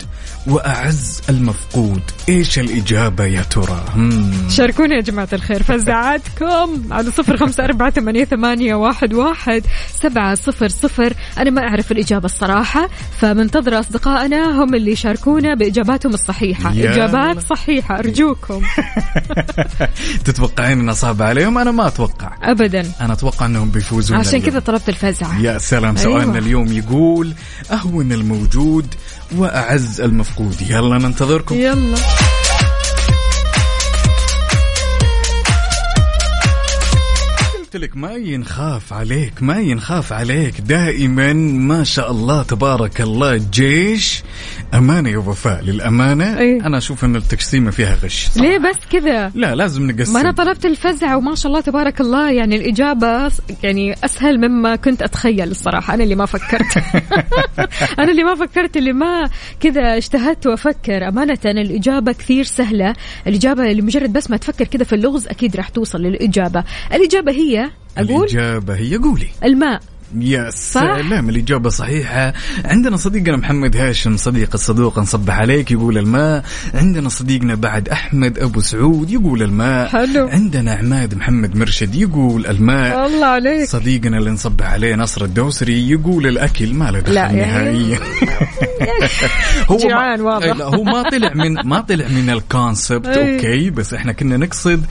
[0.47, 3.85] وأعز المفقود إيش الإجابة يا ترى؟
[4.49, 9.63] شاركونا يا جماعة الخير فزعاتكم على صفر خمسة أربعة ثمانية, ثمانية واحد, واحد
[10.01, 12.89] سبعة صفر صفر أنا ما أعرف الإجابة الصراحة
[13.19, 16.71] فمنتظر أصدقائنا هم اللي يشاركونا بإجاباتهم الصحيحة.
[16.71, 18.61] إجابات صحيحة أرجوكم
[20.25, 24.41] تتوقعين انها صعبه عليهم؟ أنا ما أتوقع أبدا أنا أتوقع إنهم بيفوزون عشان.
[24.41, 26.37] كذا طلبت الفزعة يا سلام سؤالنا أيوة.
[26.37, 27.33] اليوم يقول
[27.71, 28.85] أهون الموجود
[29.38, 30.61] وأعز المفقود.
[30.61, 31.55] يلا ننتظركم.
[31.55, 31.95] يلا.
[37.74, 40.61] قلت لك ما ينخاف عليك ما ينخاف عليك.
[40.61, 44.24] دائما ما شاء الله تبارك الله جيش
[44.74, 46.65] أمانة يا وفاء للأمانة إيه.
[46.65, 48.49] أنا أشوف إن التقسيمة فيها غش صراحة.
[48.49, 50.13] ليه بس كذا؟ لا لازم نقسم.
[50.13, 53.32] ما أنا طلبت الفزع وما شاء الله تبارك الله يعني الإجابة
[53.63, 55.93] يعني أسهل مما كنت أتخيل الصراحة.
[55.93, 56.78] أنا اللي ما فكرت.
[57.99, 61.07] أنا اللي ما فكرت اللي ما كذا اجتهدت وأفكر.
[61.07, 62.93] أمانة الإجابة كثير سهلة.
[63.28, 66.63] الإجابة اللي مجرد بس ما تفكر كذا في اللغز أكيد راح توصل للإجابة.
[66.93, 67.61] الإجابة هي
[67.97, 69.28] أقول؟ الإجابة هي قولي.
[69.43, 69.82] الماء.
[70.20, 72.34] يا سلام الإجابة صحيحة.
[72.66, 76.43] عندنا صديقنا محمد هاشم صديق الصدوق نصبح عليك يقول الماء.
[76.74, 79.88] عندنا صديقنا بعد أحمد أبو سعود يقول الماء.
[79.89, 80.28] حلو.
[80.28, 83.07] عندنا عماد محمد مرشد يقول الماء.
[83.07, 83.70] الله عليك.
[83.70, 87.99] صديقنا اللي نصبح عليه نصر الدوسري يقول الأكل ما له دخل لا، نهائيا.
[89.72, 90.45] هو جيعان ما واضح.
[90.45, 93.36] لا هو ما طلع من ما طلع من ال concept أي.
[93.36, 94.86] okay بس إحنا كنا نقصد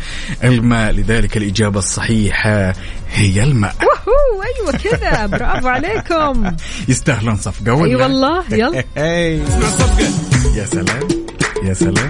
[0.44, 0.92] الماء.
[0.92, 2.74] لذلك الإجابة الصحيحة.
[3.12, 3.74] هي الماء.
[3.82, 6.56] وهو أيوه كذا برافو عليكم.
[6.88, 7.72] يستاهلون صفقة.
[7.72, 8.84] ولا؟ أي والله يلا.
[10.56, 11.08] يا سلام
[11.64, 12.08] يا سلام.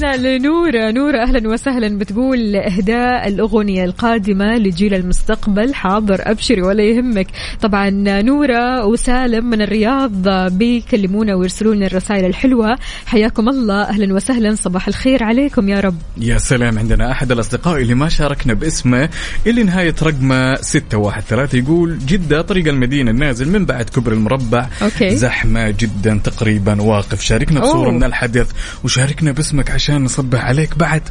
[0.00, 0.90] تحياتنا لنورة.
[0.90, 1.98] نورة أهلا وسهلا.
[1.98, 6.20] بتقول إهداء الأغنية القادمة لجيل المستقبل حاضر.
[6.20, 7.26] أبشري ولا يهمك.
[7.60, 7.90] طبعا
[8.22, 12.78] نورة وسالم من الرياض بيكلمونا ويرسلوا لنا الرسائل الحلوة.
[13.06, 13.82] حياكم الله.
[13.82, 14.54] أهلا وسهلا.
[14.54, 15.96] صباح الخير عليكم يا رب.
[16.16, 16.78] يا سلام.
[16.78, 19.08] عندنا أحد الأصدقاء اللي ما شاركنا باسمه
[19.46, 24.66] اللي نهاية رقمه 613 يقول جدة طريق المدينة النازل من بعد كبر المربع.
[24.82, 25.16] أوكي.
[25.16, 26.82] زحمة جدا تقريبا.
[26.82, 27.22] واقف.
[27.22, 27.94] شاركنا بصورة أوه.
[27.94, 28.50] من الحدث
[28.84, 31.02] وشاركنا باسمك عشان نصبح عليك بعد.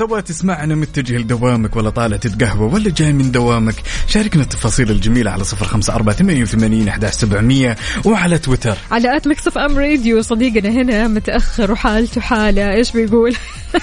[0.00, 3.74] سواء تسمعنا متجه لدوامك ولا طالع تتقهوى ولا جاي من دوامك
[4.06, 8.76] شاركنا التفاصيل الجميلة على صفر خمسة أربعة ثمانية وثمانين أحداش سبعمية وعلى تويتر.
[8.90, 13.36] على at Mix FM Radio صديقنا هنا متأخر وحالته حالة إيش بيقول؟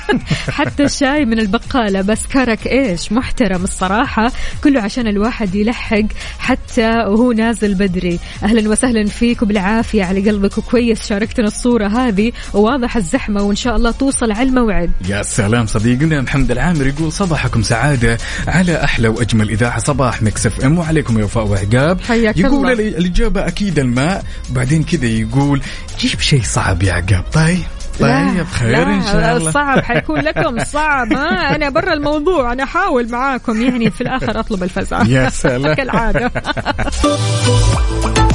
[0.57, 4.32] حتى الشاي من البقالة بس كرك إيش؟ محترم الصراحة
[4.63, 6.05] كله عشان الواحد يلحق
[6.39, 8.20] حتى وهو نازل بدري.
[8.43, 13.91] أهلا وسهلا فيك وبالعافية على قلبك وكويس شاركتنا الصورة هذه وواضح الزحمة وإن شاء الله
[13.91, 14.91] توصل على الموعد.
[15.09, 15.68] يا سلام
[16.08, 20.80] صديقنا محمد العامر يقول صباحكم سعادة على أحلى وأجمل إذاعة صباح مكسف أم.
[20.80, 21.99] وعليكم يا وفاء وعقاب.
[22.10, 22.74] يقول الله.
[22.74, 24.24] ال- الإجابة أكيد الماء.
[24.49, 25.62] بعدين كذا يقول
[25.99, 27.24] جيب شيء صعب يا عقاب.
[27.34, 27.60] طيب
[27.99, 29.47] طيب خير لا إن شاء الله.
[29.49, 31.14] الصعب حيكون لكم صعب.
[31.14, 32.53] ها أنا برا الموضوع.
[32.53, 35.74] أنا أحاول معاكم يعني في الآخر أطلب الفزعة يا سلام.
[35.80, 36.32] كالعادة.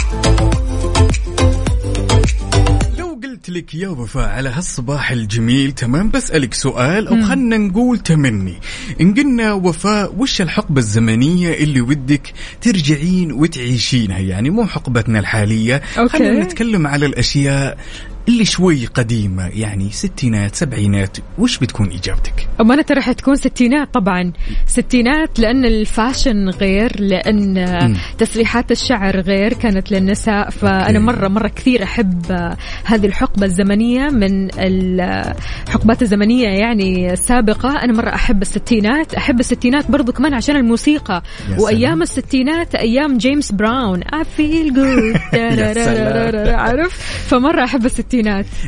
[3.32, 8.54] قلت لك يا وفاء على هالصباح الجميل تمام؟ بسألك سؤال أو خلنا نقول تمني.
[9.00, 15.82] إن قلنا وفاء وش الحقبة الزمنية اللي ودك ترجعين وتعيشينها؟ يعني مو حقبتنا الحالية.
[15.98, 16.08] okay.
[16.08, 17.78] خلينا نتكلم على الأشياء
[18.28, 24.32] اللي شوي قديمة يعني ستينات سبعينات وش بتكون إجابتك؟ أمانة راح تكون ستينات طبعا.
[24.66, 30.50] ستينات لأن ال fashion غير لأن تسريحات الشعر غير كانت للنساء.
[30.50, 30.98] فأنا okay.
[30.98, 32.32] مرة مرة كثير أحب
[32.84, 37.84] هذه الحقبة الزمنية من الحقبات الزمنية يعني السابقة.
[37.84, 39.14] أنا مرة أحب الستينات.
[39.14, 41.22] أحب الستينات برضو كمان عشان الموسيقى.
[41.50, 42.02] يا وأيام.
[42.02, 44.02] الستينات أيام جيمس براون.
[44.02, 45.18] I feel good.
[46.62, 48.11] عارف؟ فمرة أحب الستينات.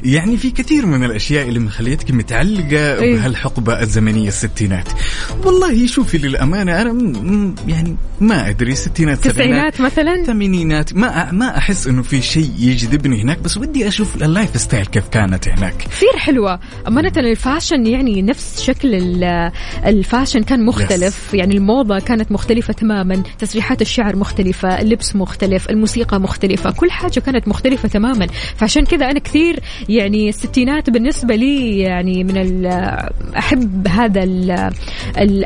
[0.04, 3.16] يعني في كثير من الأشياء اللي مخليتك متعلقة إيه.
[3.16, 4.88] بهالحقبة الزمنية الستينات.
[5.44, 11.86] والله شوفي للأمانة أنا م- يعني ما أدري ستينات تسعينات مثلا؟ ثمانينات ما ما أحس
[11.86, 15.74] إنه في شيء يجذبني هناك بس ودي أشوف ال lifestyle كيف كانت هناك.
[15.76, 16.60] كثير حلوة.
[16.88, 19.52] أمانة الفاشن يعني نفس شكل ال-
[19.86, 21.28] الفاشن كان مختلف.
[21.30, 21.34] Yes.
[21.34, 27.48] يعني الموضة كانت مختلفة تماما تسريحات الشعر مختلفة اللبس مختلف الموسيقى مختلفة كل حاجة كانت
[27.48, 28.26] مختلفة تماما.
[28.56, 29.33] فعشان كذا أنا كثير
[29.88, 32.66] يعني الستينات بالنسبة لي يعني من ال-
[33.38, 34.70] أحب هذا ال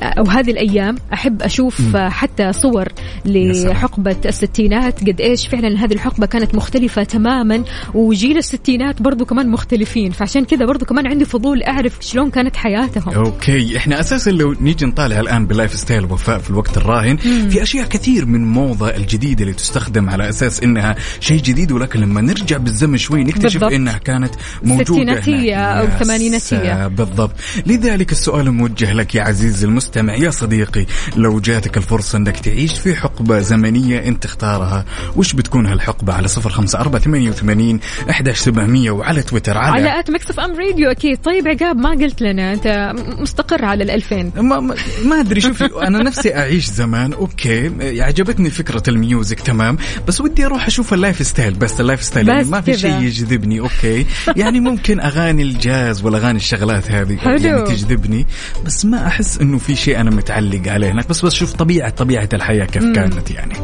[0.03, 2.89] أو هذه الأيام أحب أشوف حتى صور.
[3.27, 7.65] لحقبة الستينات قد إيش فعلا هذه الحقبة كانت مختلفة تماما
[7.95, 13.15] وجيل الستينات برضو كمان مختلفين فعشان كذا برضو كمان عندي فضول أعرف شلون كانت حياتهم
[13.15, 17.17] okay إحنا أساسا لو نيجي نطالع الآن بال lifestyle وفاء في الوقت الراهن
[17.51, 22.21] في أشياء كثير من موضة الجديدة اللي تستخدم على أساس إنها شيء جديد ولكن لما
[22.21, 23.73] نرجع بالزمن شوي نكتشف بالضبط.
[23.79, 26.39] إنها كانت موجودة يا ثمانيناتية.
[26.75, 27.33] سا- بالضبط.
[27.67, 30.15] لذلك السؤال موجه لك يا عزيزي المستمع.
[30.15, 34.85] يا صديقي لو جاتك الفرصة أنك تعيش في حقبة زمنية أنت تختارها
[35.17, 40.01] وش بتكون هالحقبة؟ على صفر خمسة أربعة ثمانية وثمانين أحداش سبعمية وعلى تويتر على, على
[40.01, 41.19] at Mix FM Radio أكيد.
[41.23, 42.67] طيب عقاب ما قلت لنا أنت
[42.99, 44.33] م- مستقر على الألفين.
[44.37, 44.75] ما, ما,
[45.05, 47.13] ما أدري شوفي أنا نفسي أعيش زمان.
[47.13, 47.71] okay
[48.03, 49.79] عجبتني فكرة ال music تمام.
[50.09, 52.79] بس ودي أروح أشوف ال lifestyle بس ال lifestyle يعني ما في.
[52.79, 53.61] شيء يجذبني.
[53.77, 54.07] okay.
[54.37, 57.37] يعني ممكن أغاني الجاز والأغاني الشغلات هذه حلو.
[57.37, 58.27] يعني تجذبني.
[58.65, 61.09] بس ما أحس إنه في شيء أنا متعلق عليه هناك.
[61.09, 63.55] بس بس شوف طبيعه طبيعة الحياة كيف كانت يعني.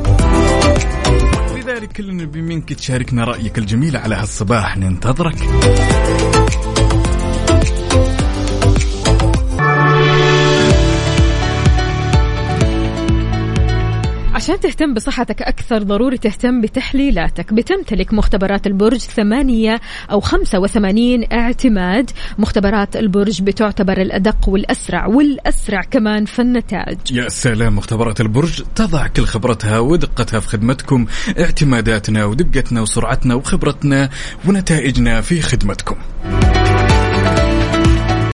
[1.57, 4.76] لذلك كلنا نبي منك تشاركنا رأيك الجميل على هالصباح.
[4.76, 5.36] ننتظرك.
[14.45, 17.53] عشان تهتم بصحتك أكثر ضروري تهتم بتحليلاتك.
[17.53, 19.80] بتمتلك مختبرات البرج ثمانية
[20.11, 22.11] أو خمسة وثمانين اعتماد.
[22.38, 29.24] مختبرات البرج بتعتبر الأدق والأسرع والأسرع كمان في النتائج يا سلام مختبرات البرج تضع كل
[29.24, 31.07] خبرتها ودقتها في خدمتكم
[31.38, 34.11] اعتماداتنا ودقتنا وسرعتنا وخبرتنا
[34.47, 35.97] ونتائجنا في خدمتكم.